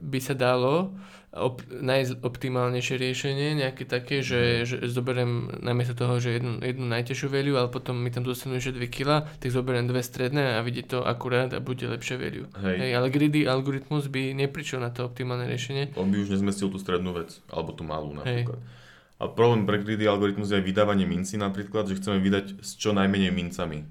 [0.00, 0.96] by sa dalo
[1.30, 4.66] op- nájsť optimálnejšie riešenie, nejaké také, že, mhm.
[4.66, 5.32] že zoberiem
[5.62, 9.08] namiesto toho, že jednu, jednu najtežšiu value, ale potom mi tam dostanú ešte 2 kg,
[9.38, 12.46] tak zoberiem dve stredné a vidie to akurát a bude lepšie value.
[12.58, 12.76] Hej.
[12.82, 15.94] Hej, ale greedy algoritmus by neprišiel na to optimálne riešenie.
[15.94, 18.58] On by už nezmestil tú strednú vec, alebo tú malú napríklad.
[18.58, 18.78] Hej.
[19.20, 22.96] A problém pre greedy algoritmus je aj vydávanie minci napríklad, že chceme vydať s čo
[22.96, 23.84] najmenej mincami.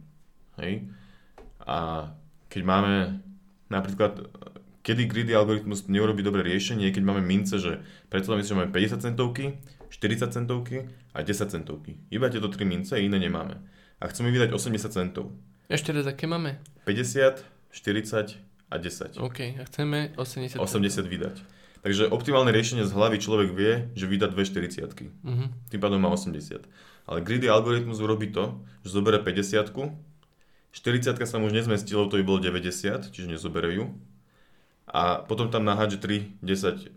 [0.57, 0.89] Hej?
[1.70, 2.10] A
[2.49, 3.22] keď máme
[3.70, 4.26] napríklad,
[4.89, 9.05] kedy greedy algoritmus neurobi dobré riešenie, keď máme mince, že predstavme si, že máme 50
[9.05, 9.61] centovky,
[9.93, 12.01] 40 centovky a 10 centovky.
[12.09, 13.61] Iba tieto tri mince, iné nemáme.
[14.01, 15.29] A chceme vydať 80 centov.
[15.69, 16.57] Ešte raz, aké máme?
[16.89, 18.41] 50, 40
[18.73, 19.21] a 10.
[19.21, 20.57] OK, a chceme 80.
[20.57, 21.37] 80 vydať.
[21.85, 24.89] Takže optimálne riešenie z hlavy človek vie, že vydá dve 40
[25.21, 25.69] Mhm.
[25.69, 26.65] Tým pádom má 80.
[27.05, 29.69] Ale greedy algoritmus urobí to, že zobere 50
[30.73, 33.89] 40 sa mu už nezmestí, lebo to by bolo 90, čiže nezobere ju.
[34.89, 36.87] A potom tam nahádže 3 10 e,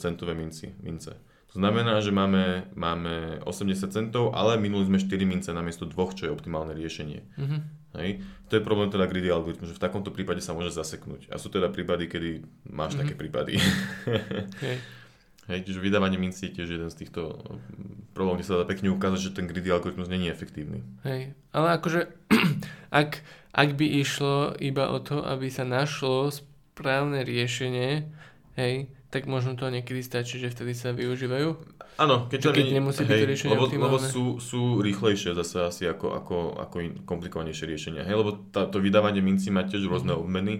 [0.00, 1.16] centové minci, mince.
[1.52, 6.24] To znamená, že máme, máme 80 centov, ale minuli sme 4 mince namiesto dvoch, čo
[6.24, 7.20] je optimálne riešenie.
[7.36, 7.58] Mhm.
[7.92, 8.24] Hej.
[8.48, 11.28] To je problém teda greedy algoritmu, že v takomto prípade sa môže zaseknúť.
[11.28, 12.30] A sú teda prípady, kedy
[12.72, 13.00] máš Mhm.
[13.04, 13.60] také prípady.
[14.64, 14.76] Hej.
[15.50, 17.42] Hej, čiže vydávanie mincí je tiež jeden z týchto
[18.14, 20.80] problémov, kde sa dá pekne ukázať, že ten greedy algoritmus není efektívny.
[21.02, 21.34] Hej.
[21.50, 22.08] Ale akože,
[23.02, 23.20] ak,
[23.52, 26.30] ak by išlo iba o to, aby sa našlo
[26.72, 28.08] správne riešenie,
[28.54, 28.74] hej,
[29.08, 31.48] tak možno to niekedy stačí, že vtedy sa využívajú.
[31.94, 33.92] Áno, keď, to keď není- nemusí byť to riešenie lebo, optimálne.
[33.92, 38.02] lebo sú, sú rýchlejšie zase asi ako, ako, ako in, komplikovanejšie riešenia.
[38.02, 40.18] Hej, lebo tá, to vydávanie mincí má tiež rôzne Mhm.
[40.18, 40.54] obmeny.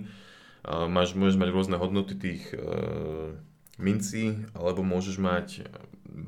[0.62, 2.60] A máš, môžeš mať rôzne hodnoty tých e,
[3.78, 5.64] mincí, alebo môžeš mať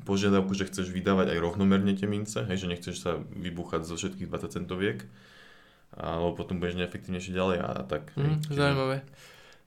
[0.03, 4.25] požiadavku, že chceš vydávať aj rovnomerne tie mince, hej, že nechceš sa vybúchať zo všetkých
[4.25, 5.05] 20 centoviek,
[5.93, 8.09] alebo potom budeš neefektívnejšie ďalej a, tak.
[8.11, 8.25] hej.
[8.25, 8.97] Mhm, Čiže zaujímavé.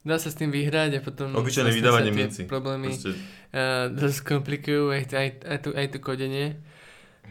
[0.07, 2.47] Dá sa s tým vyhrať a potom Obyčajné vydávanie minci.
[2.47, 6.47] problémy Proste, uh, dosť komplikujú aj, aj, aj, to, aj to kodenie.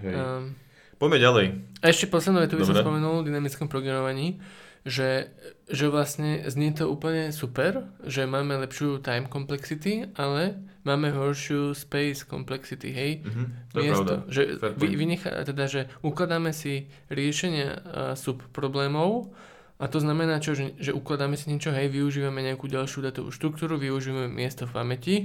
[0.03, 0.13] hej.
[0.13, 0.53] Um,
[0.97, 1.45] Poďme ďalej.
[1.79, 4.41] a ešte poslednú vetu by som spomenul v dynamickom programovaní,
[4.81, 5.29] že,
[5.69, 10.57] že vlastne znie to úplne super, že máme lepšiu time complexity, ale
[10.87, 13.11] máme horšiu space complexity, hej?
[13.21, 14.31] Mhm, to je Miesto, pravda.
[14.31, 14.95] že vy, point.
[14.97, 17.79] vynechá, teda, že ukladáme si riešenia uh,
[18.17, 19.29] subproblémov
[19.77, 23.77] a to znamená čo, že, že ukladáme si niečo, hej, využívame nejakú ďalšiu datovú štruktúru,
[23.77, 25.15] využívame miesto v pamäti,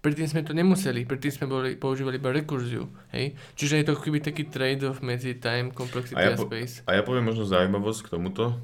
[0.00, 3.36] predtým sme to nemuseli, predtým sme boli, používali iba rekurziu, hej.
[3.60, 6.80] Čiže je to keby taký trade-off medzi time, complexity A a, ja po- space.
[6.88, 8.56] A ja poviem možno zaujímavosť k tomuto,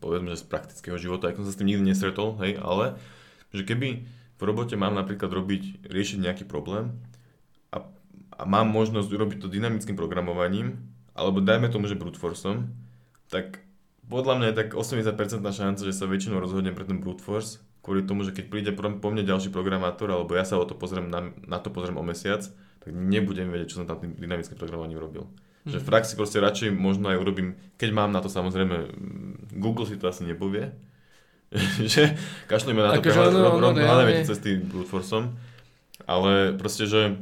[0.00, 2.96] povedzme, že z praktického života, ako som sa s tým nikdy nestretol, hej, ale
[3.52, 4.08] že keby
[4.38, 6.96] v robote mám napríklad robiť, riešiť nejaký problém
[7.74, 7.84] a,
[8.38, 10.80] a mám možnosť urobiť to dynamickým programovaním,
[11.12, 12.70] alebo dajme tomu, že brute forceom,
[13.28, 13.67] tak
[14.08, 18.02] podľa mňa je tak 80% šanca, že sa väčšinou rozhodnem pre ten brute force, kvôli
[18.02, 21.20] tomu, že keď príde po mne ďalší programátor, alebo ja sa o to pozriem na,
[21.42, 22.42] na to pozriem o mesiac,
[22.78, 25.24] tak nebudem vedieť, čo som tam tým dynamickým programovaním robil.
[25.62, 25.90] Že v Mhm.
[25.90, 28.88] praxi proste radšej možno aj urobím, keď mám na to samozrejme,
[29.52, 30.72] Google si to asi nepovie,
[31.86, 32.12] že
[32.44, 35.36] kašlíme na to, Akože prehľad- ono- ro- ro- ono hľadáme reálne- tie cesty brute forceom,
[36.02, 37.16] ale proste, že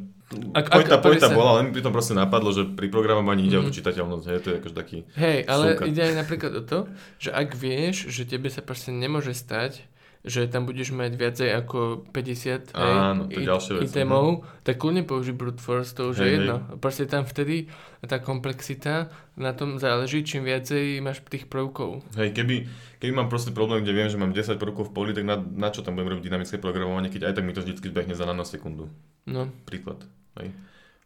[0.53, 3.57] Ak- pointa, ak- povie sa- bola, len pri tom proste napadlo, že pri programovaní ide
[3.57, 3.79] o tú Mhm.
[3.79, 5.85] čitateľnosť, hej, to je akože taký, Hej, ale Súka.
[5.87, 6.79] ide aj napríklad o to,
[7.16, 9.87] že ak vieš, že tebe sa proste nemôže stať,
[10.27, 11.79] že tam budeš mať viacej ako
[12.11, 14.27] 50 hej, Áno, to je i- ďalšia vec, itemov,
[14.61, 16.37] tak kľudne použij brute force, to už Hej, je hej.
[16.37, 16.57] jedno.
[16.77, 17.70] Proste tam vtedy
[18.03, 22.03] tá komplexita na tom záleží, čím viacej máš tých prvkov.
[22.12, 22.66] hej, keby,
[22.99, 25.70] keby mám proste problém, kde viem, že mám 10 prvkov v poli, tak na, na
[25.70, 28.91] čo tam budem robiť dynamické programovanie, keď aj tak mi to vždy zbehne za nanosekundu.
[29.24, 30.03] No, Príklad.
[30.37, 30.51] Hej.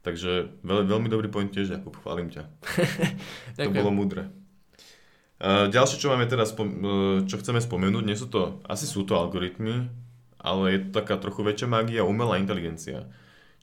[0.00, 2.48] Takže veľ, veľmi dobrý point tiež, Jakub, chválim ťa.
[3.60, 4.32] To bolo múdre.
[5.40, 9.16] Uh, ďalšie, čo máme teraz, uh, čo chceme spomenúť, nie sú to, asi sú to
[9.16, 9.88] algoritmy,
[10.36, 13.08] ale je to taká trochu väčšia mágia, umelá inteligencia.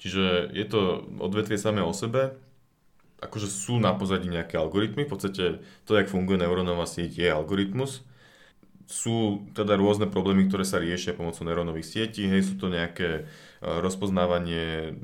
[0.02, 2.34] Čiže je to odvetvie samé o sebe,
[3.22, 8.02] akože sú na pozadí nejaké algoritmy, v podstate to, jak funguje neurónová sieť, je algoritmus.
[8.90, 13.86] Sú teda rôzne problémy, ktoré sa riešia pomocou neurónových sietí, hej, sú to nejaké uh,
[13.86, 14.98] rozpoznávanie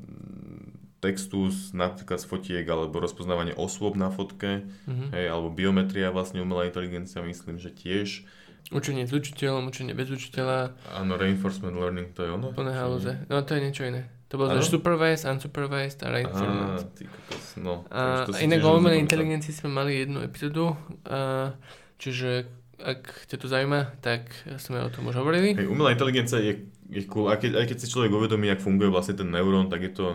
[1.04, 5.12] textu z, napríklad z fotiek alebo rozpoznávanie osôb na fotke, Mhm.
[5.12, 8.24] hej, alebo biometria vlastne umelá inteligencia, myslím, že tiež.
[8.72, 12.50] Učenie s učiteľom, učenie bez učiteľa, Áno, reinforcement learning, to je ono?
[12.50, 13.12] plné halúze.
[13.28, 14.08] No to je niečo iné.
[14.30, 16.90] To bolo že supervised, unsupervised a Á, reinforcement.
[16.96, 17.84] ty kokos, no.
[17.88, 20.74] A, to inak o umelej inteligencii sme mali jednu epizódu,
[21.04, 21.54] a,
[22.00, 24.26] čiže ak ťa to zaujíma, tak
[24.58, 25.54] sme o tom už hovorili.
[25.54, 28.90] Hej, umelá inteligencia je, je cool, a keď, aj keď si človek uvedomí, jak funguje
[28.90, 30.06] vlastne ten neurón, tak je to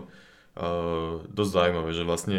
[0.59, 2.39] uh, dosť zaujímavé, že vlastne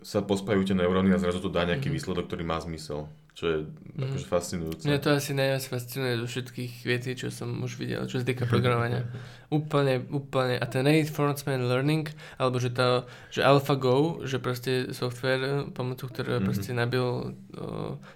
[0.00, 1.94] sa pospájajú tie neuróny a zrazu to dá nejaký Mhm.
[1.94, 3.56] výsledok, ktorý má zmysel, čo je
[3.92, 4.00] Mhm.
[4.02, 4.82] akože fascinujúce.
[4.82, 8.44] Mňa to asi najviac fascinuje zo všetkých vecí, čo som už videl, čo sa týka
[8.44, 9.04] programovania.
[9.52, 10.56] úplne, úplne.
[10.56, 16.46] A ten reinforcement learning, alebo že, to, že AlphaGo, že proste software, pomocou ktorého Mhm.
[16.46, 17.24] proste nabil o,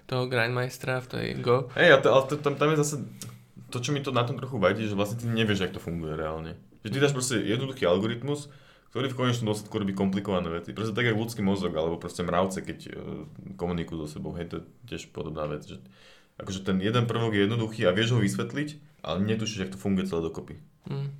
[0.03, 1.69] toho grindmeistera v tej Go.
[1.75, 2.95] Hej, ale to, tam, tam je zase
[3.69, 6.15] to, čo mi to na tom trochu vadí, že vlastne ty nevieš, jak to funguje
[6.15, 6.57] reálne.
[6.81, 8.49] Že ty dáš proste jednoduchý algoritmus,
[8.95, 10.71] ktorý v konečnom dôsledku robí komplikované veci.
[10.71, 13.27] Proste tak, ako ľudský mozog, alebo proste mravce, keď uh,
[13.59, 14.31] komunikujú so sebou.
[14.39, 15.67] Hej, to je tiež podobná vec.
[15.67, 15.83] Že,
[16.39, 20.07] akože ten jeden prvok je jednoduchý a vieš ho vysvetliť, ale netušíš, ako to funguje
[20.07, 20.55] celé dokopy.
[20.87, 21.11] Mm.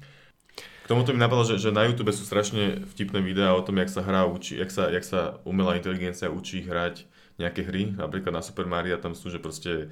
[0.55, 3.91] K tomuto mi napadlo, že, že na YouTube sú strašne vtipné videá o tom, jak
[3.91, 7.03] sa hrá učí, jak sa, jak sa umelá inteligencia učí hrať
[7.35, 9.91] nejaké hry, napríklad na Super Mario, tam sú, že proste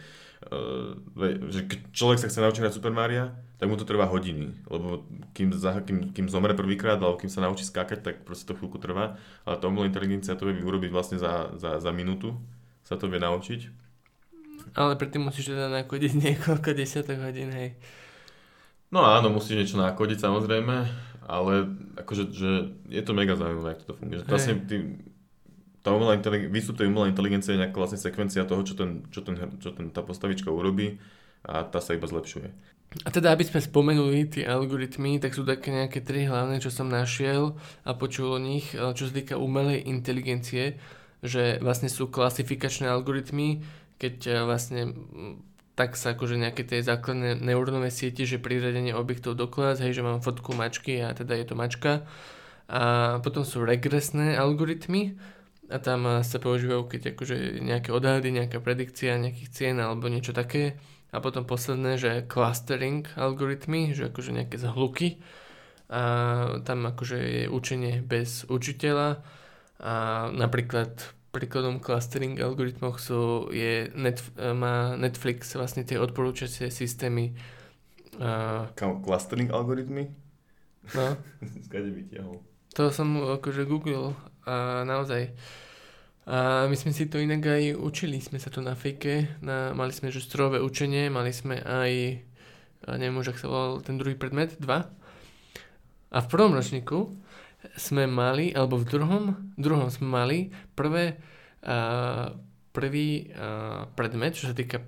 [1.50, 5.08] že keď človek sa chce naučiť hrať Super Mario, tak mu to trvá hodiny, lebo
[5.32, 8.76] kým, za, kým, kým zomre prvýkrát, alebo kým sa naučí skákať, tak proste to chvíľku
[8.76, 9.16] trvá,
[9.48, 12.36] ale tá umelá inteligencia to vie urobiť vlastne za, za, za minútu,
[12.84, 13.72] sa to vie naučiť.
[14.76, 17.80] Ale predtým musíš teda nakodiť niekoľko desiatok hodín, hej.
[18.94, 20.76] No áno, musíš niečo nakodiť samozrejme,
[21.26, 21.54] ale
[21.98, 22.52] akože že
[22.92, 24.22] je to mega zaujímavé, ako to funguje.
[24.22, 24.76] Že vlastne ty,
[25.84, 29.20] tá umelá inteligen- výstup tej umelej inteligencie je nejaká vlastne sekvencia toho, čo, ten, čo,
[29.20, 30.98] ten, čo ten, tá postavička urobí
[31.44, 32.48] a tá sa iba zlepšuje.
[33.04, 36.88] A teda, aby sme spomenuli tie algoritmy, tak sú také nejaké tri hlavné, čo som
[36.88, 40.78] našiel a počul o nich, čo sa týka umelej inteligencie,
[41.26, 43.66] že vlastne sú klasifikačné algoritmy,
[43.98, 44.82] keď e, vlastne
[45.74, 50.06] tak sa akože nejaké tie základné neurónové siete, že priradenie objektov do klas, hej, že
[50.06, 52.06] mám fotku mačky a teda je to mačka.
[52.70, 55.18] A potom sú regresné algoritmy,
[55.72, 60.36] a tam eh, sa používajú keď akože nejaké odhady, nejaká predikcia nejakých cien alebo niečo
[60.36, 60.80] také.
[61.14, 65.22] A potom posledné, že clustering algoritmy, že akože nejaké zhluky.
[65.94, 66.02] A
[66.66, 69.22] tam akože je učenie bez učiteľa.
[69.78, 69.94] A
[70.34, 70.90] napríklad
[71.30, 77.38] príkladom clustering algoritmov sú, je net, eh, má Netflix vlastne tie odporúčacie systémy.
[78.18, 78.70] A...
[78.78, 80.14] Clustering algoritmy?
[80.94, 81.18] No.
[81.66, 82.42] Skade vytiahol.
[82.74, 85.32] To som akože googlil a naozaj.
[86.24, 89.92] A my sme si to inak aj učili, sme sa to na fejke, na, mali
[89.92, 91.92] sme že strojové učenie, mali sme aj,
[92.96, 94.88] neviem už, ak sa volal ten druhý predmet, dva.
[96.16, 97.12] A v prvom ročníku
[97.76, 99.24] sme mali, alebo v druhom,
[99.60, 100.40] druhom sme mali
[100.80, 101.20] prvé,
[101.68, 102.32] a,
[102.72, 104.80] prvý a, predmet, čo sa týka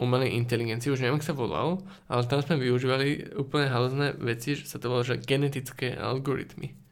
[0.00, 4.64] umelej inteligencie, už neviem, ak sa volal, ale tam sme využívali úplne halozné veci, že
[4.64, 6.87] sa to volalo, že genetické algoritmy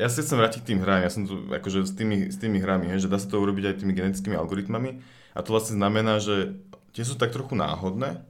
[0.00, 2.56] ja sa chcem vrátiť k tým hrám, ja som tu akože s tými, s tými
[2.56, 5.04] hrami, hej, že dá sa to urobiť aj tými genetickými algoritmami
[5.36, 6.56] a to vlastne znamená, že
[6.96, 8.24] tie sú tak trochu náhodné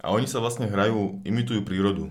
[0.00, 2.08] a oni sa vlastne hrajú, imitujú prírodu.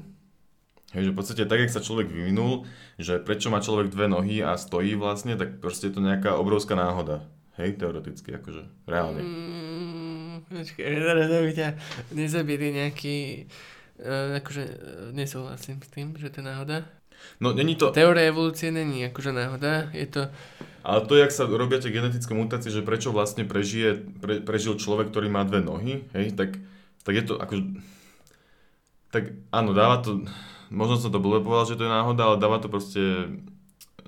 [0.91, 2.67] Hej, že v podstate tak, jak sa človek vyvinul,
[2.99, 6.75] že prečo má človek dve nohy a stojí vlastne, tak proste je to nejaká obrovská
[6.75, 7.23] náhoda.
[7.55, 9.23] Hej, teoreticky, akože, reálne.
[9.23, 10.51] Mm,
[12.11, 13.47] nezabili nejaký...
[14.01, 14.75] Uh, akože uh,
[15.15, 16.83] nesúhlasím s tým, že to je náhoda.
[17.41, 17.89] No, není to...
[17.89, 20.21] Teória evolúcie není akože náhoda, je to...
[20.81, 25.13] Ale to, jak sa robia tie genetické mutácie, že prečo vlastne prežije, pre, prežil človek,
[25.13, 26.57] ktorý má dve nohy, hej, tak,
[27.05, 27.63] tak je to akože...
[29.11, 30.25] Tak áno, dáva to...
[30.71, 33.01] Možno som to bolo povedal, že to je náhoda, ale dáva to proste...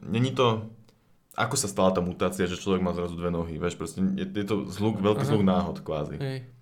[0.01, 0.69] Není to...
[1.33, 4.45] Ako sa stala tá mutácia, že človek má zrazu dve nohy, vieš, proste je, je
[4.45, 6.21] to zhluk, veľký zhluk náhod kvázi.
[6.21, 6.52] Hej.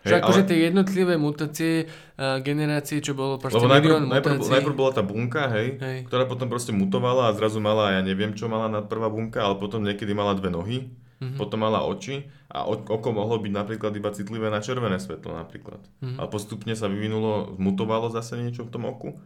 [0.00, 0.48] Že hey, akože ale...
[0.48, 5.52] tie jednotlivé mutácie uh, generácie, čo bolo proste Lebo najprv, najprv, najprv bola tá bunka,
[5.52, 9.44] hej, hej, ktorá potom proste mutovala a zrazu mala, ja neviem čo mala prvá bunka,
[9.44, 10.78] ale potom niekedy mala dve nohy,
[11.20, 11.36] mm-hmm.
[11.36, 15.84] potom mala oči a oko mohlo byť napríklad iba citlivé na červené svetlo napríklad.
[16.00, 16.16] Mm-hmm.
[16.16, 19.20] Ale postupne sa vyvinulo, mutovalo zase niečo v tom oku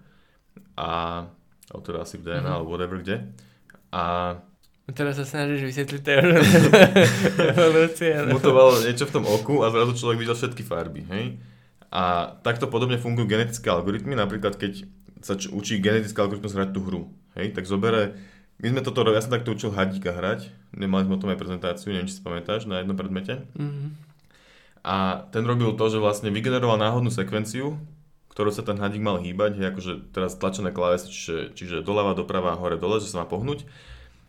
[0.74, 1.24] a,
[1.70, 2.50] teda asi v DNA mm-hmm.
[2.50, 3.30] alebo whatever kde.
[3.94, 4.02] A
[4.92, 6.44] Teraz sa snažíš vysvetliť teóriu
[7.56, 8.12] evolúcie.
[8.28, 11.08] Mutovalo niečo v tom oku a zrazu človek videl všetky farby.
[11.08, 11.40] Hej?
[11.88, 14.84] A takto podobne fungujú genetické algoritmy, napríklad keď
[15.24, 17.02] sa č- učí genetický algoritmus hrať tú hru.
[17.32, 17.56] Hej?
[17.56, 18.20] Tak zobere,
[18.60, 21.88] my sme toto, ja som takto učil hadíka hrať, nemali sme o tom aj prezentáciu,
[21.88, 23.40] neviem, či si pamätáš, na jednom predmete.
[23.56, 23.88] Mm-hmm.
[24.84, 27.80] A ten robil to, že vlastne vygeneroval náhodnú sekvenciu,
[28.36, 32.52] ktorou sa ten hadík mal hýbať, hej, akože teraz tlačené klávesy, čiže, čiže doľava, doprava,
[32.60, 33.64] hore, dole, že sa má pohnúť.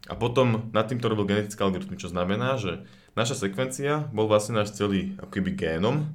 [0.06, 2.86] A potom nad týmto robil genetický algoritmus, čo znamená, že
[3.18, 6.14] naša sekvencia bol vlastne náš celý ako keby génom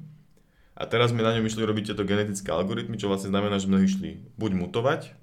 [0.81, 3.83] a teraz sme na ňom išli robiť tieto genetické algoritmy, čo vlastne znamená, že sme
[3.83, 5.13] išli buď mutovať,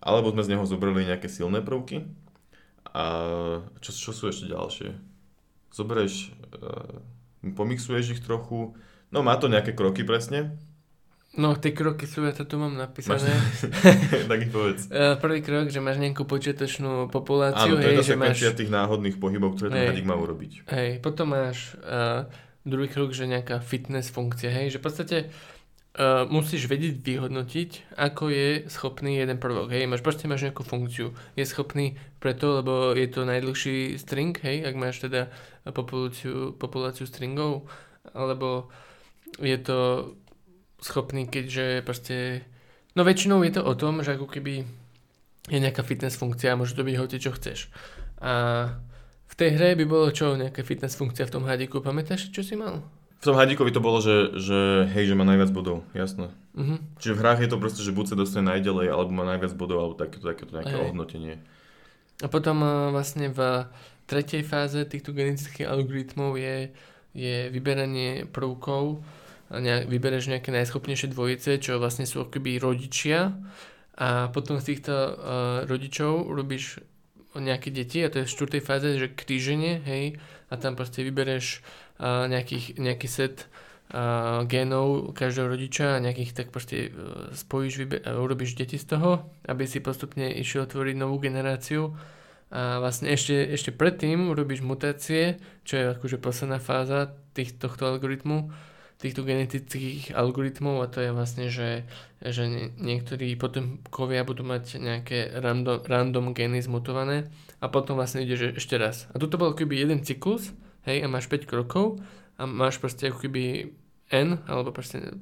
[0.00, 2.08] alebo sme z neho zobrali nejaké silné prvky.
[2.90, 3.04] A
[3.84, 4.96] čo, čo sú ešte ďalšie?
[5.70, 6.98] Zoberieš, uh,
[7.54, 8.74] pomixuješ ich trochu,
[9.12, 10.56] no má to nejaké kroky presne,
[11.36, 13.28] No, tie kroky sú, ja to tu mám napísané.
[14.30, 14.88] tak ich povedz.
[14.96, 17.76] E, prvý krok, že máš nejakú počiatočnú populáciu.
[17.76, 18.40] Áno, to je hej, že máš...
[18.40, 20.64] tých náhodných pohybov, ktoré ten hadík má urobiť.
[20.72, 22.24] Hej, potom máš uh,
[22.64, 28.32] druhý krok, že nejaká fitness funkcia, hej, že v podstate uh, musíš vedieť vyhodnotiť, ako
[28.32, 33.06] je schopný jeden prvok, hej, máš proste máš nejakú funkciu, je schopný preto, lebo je
[33.12, 35.28] to najdlhší string, hej, ak máš teda
[35.76, 37.68] populáciu, populáciu stringov,
[38.16, 38.72] alebo
[39.36, 39.78] je to
[40.86, 42.46] schopný, keďže proste...
[42.94, 44.64] No väčšinou je to o tom, že ako keby
[45.50, 47.68] je nejaká fitness funkcia a môže to byť hoci čo chceš.
[48.22, 48.32] A
[49.26, 52.56] v tej hre by bolo čo, nejaká fitness funkcia v tom hadiku, pamätáš, čo si
[52.56, 52.82] mal?
[53.16, 56.30] V tom hadíkovi to bolo, že, že hej, že má najviac bodov, jasné.
[56.52, 56.78] Uh-huh.
[57.00, 59.78] Čiže v hrách je to proste, že buď sa dostane najďalej, alebo má najviac bodov,
[59.82, 60.82] alebo takéto, takéto nejaké Hej.
[60.84, 61.34] ohodnotenie.
[62.20, 63.68] A potom uh, vlastne v
[64.04, 66.70] tretej fáze týchto genetických algoritmov je,
[67.16, 69.00] je vyberanie prvkov,
[69.50, 73.34] nejak, vybereš nejaké najschopnejšie dvojice, čo vlastne sú akoby rodičia.
[73.96, 75.14] A potom z týchto uh,
[75.64, 76.84] rodičov robíš
[77.36, 80.16] nejaké deti a to je v štvrtej fáze, že kríženie, hej,
[80.48, 81.60] a tam proste vybereš
[82.00, 83.48] uh, nejakých, nejaký set
[83.92, 88.84] uh, génov každého rodiča a nejakých tak proste uh, spojíš, vybe- a urobíš deti z
[88.84, 91.96] toho, aby si postupne išiel tvoriť novú generáciu.
[92.46, 98.54] A vlastne ešte, ešte predtým urobíš mutácie, čo je akože posledná fáza tých, tohto algoritmu,
[98.96, 101.84] týchto genetických algoritmov a to je vlastne, že,
[102.24, 107.28] že nie- niektorí potomkovia budú mať nejaké random, random gény zmutované
[107.60, 109.04] a potom vlastne ideš ešte raz.
[109.12, 110.56] A toto bol keby jeden cyklus,
[110.88, 112.00] hej, a máš 5 krokov
[112.40, 113.72] a máš proste ako keby
[114.08, 115.12] N, alebo proste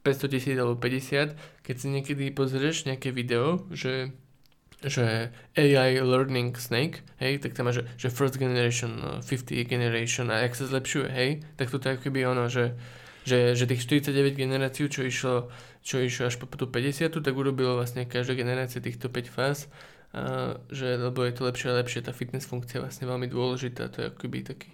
[0.00, 4.16] 500 tisíc alebo 50, keď si niekedy pozrieš nejaké video, že
[4.80, 10.32] že AI Learning Snake, hej, tak tam má, že, že first generation, uh, 50 generation
[10.32, 12.72] a jak sa zlepšuje, hej, tak toto je keby ono, že,
[13.28, 15.52] že, že tých 49 generácií, čo išlo,
[15.84, 19.68] čo išlo až po tú 50, tak urobilo vlastne každá generácia týchto 5 fáz,
[20.16, 23.92] a, že, lebo je to lepšie a lepšie, tá fitness funkcia je vlastne veľmi dôležitá,
[23.92, 24.72] to je ako keby taký,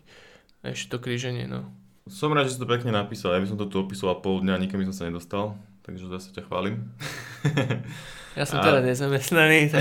[0.63, 1.67] ešte to kríženie, no.
[2.07, 4.63] Som rád, že si to pekne napísal, ja by som to tu opisoval pol dňa,
[4.63, 6.91] nikam by som sa nedostal, takže zase ťa chválim.
[8.37, 9.80] Ja som A- teraz nezamestnaný, tak...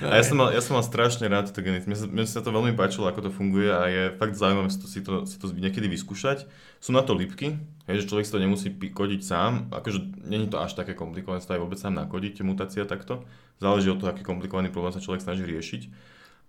[0.00, 1.90] A ja som mal, ja som mal strašne rád tieto genetiky.
[1.92, 4.86] Mne, mne sa to veľmi páčilo, ako to funguje a je fakt zaujímavé si to,
[4.88, 6.48] si to, si to niekedy vyskúšať.
[6.80, 9.68] Sú na to lípky, hej, že človek si to nemusí kodiť sám.
[9.68, 12.88] Akože není to až také komplikované, sa to aj vôbec sám nakodiť, tie mutácie a
[12.88, 13.28] takto.
[13.60, 15.92] Záleží od toho, aký komplikovaný problém sa človek snaží riešiť.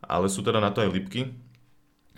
[0.08, 1.36] Ale sú teda na to aj lípky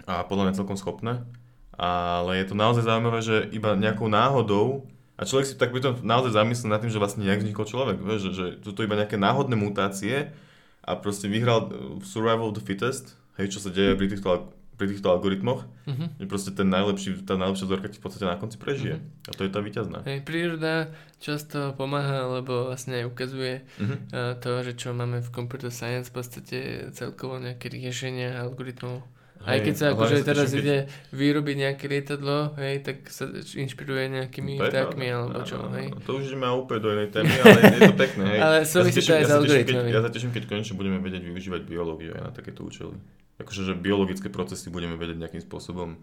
[0.05, 1.25] a podľa mňa celkom schopné.
[1.73, 4.85] Ale je to naozaj zaujímavé, že iba nejakou náhodou
[5.21, 8.19] a človek si tak pritom naozaj zamyslí nad tým, že vlastne nejak vznikol človek, vieš,
[8.25, 10.33] že, že sú to iba nejaké náhodné mutácie
[10.81, 14.89] a proste vyhral uh, survival of the fittest, hej, čo sa deje pri týchto, pri
[14.89, 16.17] týchto algoritmoch, Mhm.
[16.17, 18.95] že proste ten najlepší, tá najlepšia vzorka ti v podstate na konci prežije.
[18.95, 19.05] Mhm.
[19.23, 19.97] A to je tá víťazná.
[20.03, 23.95] Hej, príroda často pomáha, lebo vlastne aj ukazuje Mhm.
[24.09, 26.57] uh, to, že čo máme v computer science v podstate
[26.91, 29.05] celkovo nejaké riešenia algoritmov.
[29.41, 30.77] Aj Hej, keď sa akože teraz keď- ide
[31.09, 35.89] vyrobiť nejaké lietadlo, hej, tak sa inšpiruje nejakými vtákmi alebo čo, Áno, hej.
[35.89, 35.97] áno.
[36.05, 38.39] To už ideme úplne do inej témy, ale je to pekné, hej.
[38.45, 39.89] Ale súvisí to aj ja, s sa teším, keď, algoritmami.
[39.89, 42.93] ja sa teším, keď konečne budeme vedieť využívať biológiu aj na takéto účely.
[43.37, 45.97] Akože, že biologické procesy budeme vedieť nejakým spôsobom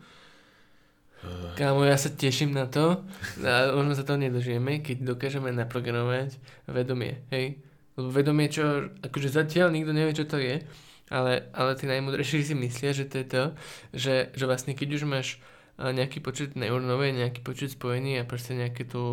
[1.55, 3.03] Kámo, ja sa teším na to
[3.43, 7.59] a možno sa to nedožijeme, keď dokážeme naprogramovať vedomie, hej.
[7.95, 8.62] Lebo vedomie, čo,
[9.03, 10.62] akože zatiaľ nikto nevie, čo to je,
[11.11, 13.44] ale, ale tí najmudrejší si myslia, že to je to,
[13.92, 15.28] že, že vlastne keď už máš
[15.76, 19.04] a, nejaký počet neurónové, nejaký počet spojení a proste nejakú tú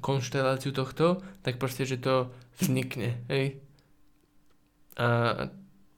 [0.00, 3.60] konšteláciu tohto, tak proste, že to vznikne, hej.
[4.96, 5.08] A,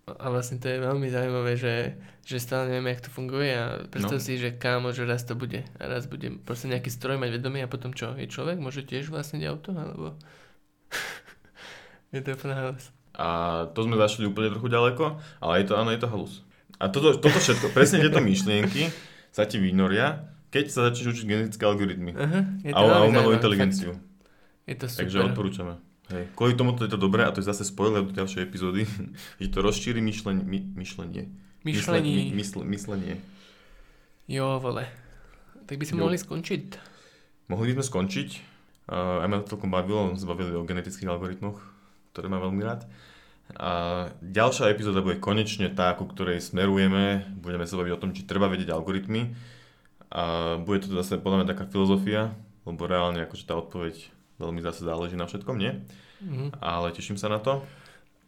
[0.06, 1.74] a vlastne to je veľmi zaujímavé, že,
[2.26, 4.24] že stále nevieme, jak to funguje a predstav No.
[4.24, 7.64] si, že kámo, že raz to bude a raz bude proste nejaký stroj mať vedomie
[7.64, 10.14] a potom čo, je človek, môže tiež vlastniť auto, alebo
[12.14, 12.90] je to úplná halus.
[13.14, 13.28] A
[13.70, 16.42] to sme zašli úplne trochu ďaleko, ale je to, áno, je to halus.
[16.82, 18.90] A toto, toto všetko, presne tieto myšlienky
[19.30, 22.14] sa ti vynoria, keď sa začneš učiť genetické algoritmy
[22.62, 23.94] je a, a umelú inteligenciu.
[23.94, 24.66] fakt.
[24.66, 25.00] Je to super.
[25.06, 25.74] Takže odporúčame.
[26.12, 26.24] Hej.
[26.36, 28.84] Kvôli tomu to je to dobré a to je zase spoiler do ďalšej epizódy,
[29.42, 30.44] že to rozšíri myšlenie.
[30.44, 31.30] My, myšlenie.
[31.64, 32.34] Myšlení.
[32.36, 33.14] Mysle, mysl, myslenie.
[34.28, 34.84] Jo, vole.
[35.64, 36.02] Tak by sme Jo.
[36.08, 36.62] mohli skončiť.
[37.48, 38.28] Mohli by sme skončiť.
[38.84, 41.56] Uh, aj ma to celkom bavilo, sme sa bavili o genetických algoritmoch,
[42.14, 42.86] ktoré mám veľmi rád.
[43.58, 43.70] A
[44.24, 47.28] ďalšia epizóda bude konečne tá, ku ktorej smerujeme.
[47.36, 49.36] Budeme sa baviť o tom, či treba vedieť algoritmy.
[50.14, 52.32] A bude to zase podľa mňa taká filozofia,
[52.64, 55.82] lebo reálne akože tá odpoveď veľmi zase záleží na všetkom, nie?
[56.22, 56.62] Mhm.
[56.62, 57.66] Ale teším sa na to.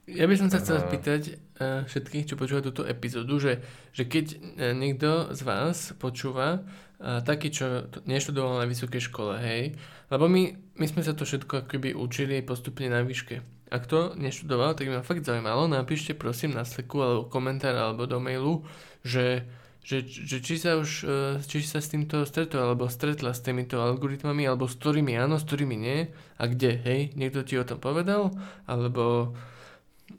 [0.06, 3.58] Ja by som sa chcel spýtať uh, všetkých, čo počúvajú túto epizódu, že,
[3.90, 9.74] že keď uh, niekto z vás počúva uh, taký, čo neštudoval na vysokej škole, hej,
[10.06, 13.55] lebo my, my sme sa to všetko akoby učili postupne na výške.
[13.66, 18.22] Ak to neštudoval, tak ma fakt zaujímalo, napíšte prosím na Slacku alebo komentár alebo do
[18.22, 18.62] mailu,
[19.02, 19.42] že,
[19.82, 23.82] že, že či sa už uh, či sa s týmto stretol alebo stretla s týmito
[23.82, 27.82] algoritmami alebo s ktorými áno, s ktorými nie a kde, hej, niekto ti o tom
[27.82, 28.30] povedal?
[28.70, 29.34] Alebo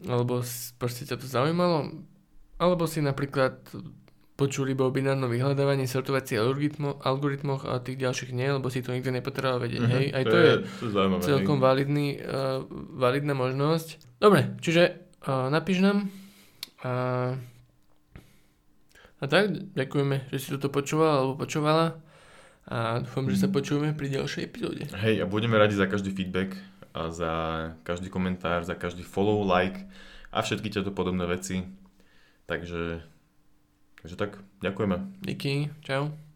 [0.06, 0.43] alebo
[0.78, 2.04] proste ťa to zaujímalo,
[2.60, 3.64] alebo si napríklad
[4.38, 9.10] počuli o binárnom vyhľadávaní, sortovacích algoritmo, algoritmoch a tých ďalších nie, lebo si to nikto
[9.10, 9.82] nepotreboval vedieť.
[9.82, 10.06] Mhm, Hej?
[10.14, 12.62] Aj to, to, je, to je celkom validný, uh,
[12.94, 14.22] validná možnosť.
[14.22, 16.14] Dobre, čiže uh, napíš nám
[16.86, 17.34] a,
[19.18, 21.98] a tak, ďakujeme, že si toto počúval alebo počúvala
[22.70, 24.86] a dúfam, že sa počujeme pri ďalšej epizóde.
[24.94, 26.54] Hej, a budeme radi za každý feedback
[26.94, 27.34] a za
[27.82, 29.82] každý komentár, za každý follow, like
[30.30, 31.66] a všetky tieto podobné veci.
[32.46, 33.02] Takže,
[34.02, 35.08] takže tak, ďakujeme.
[35.22, 36.26] Díky, čau.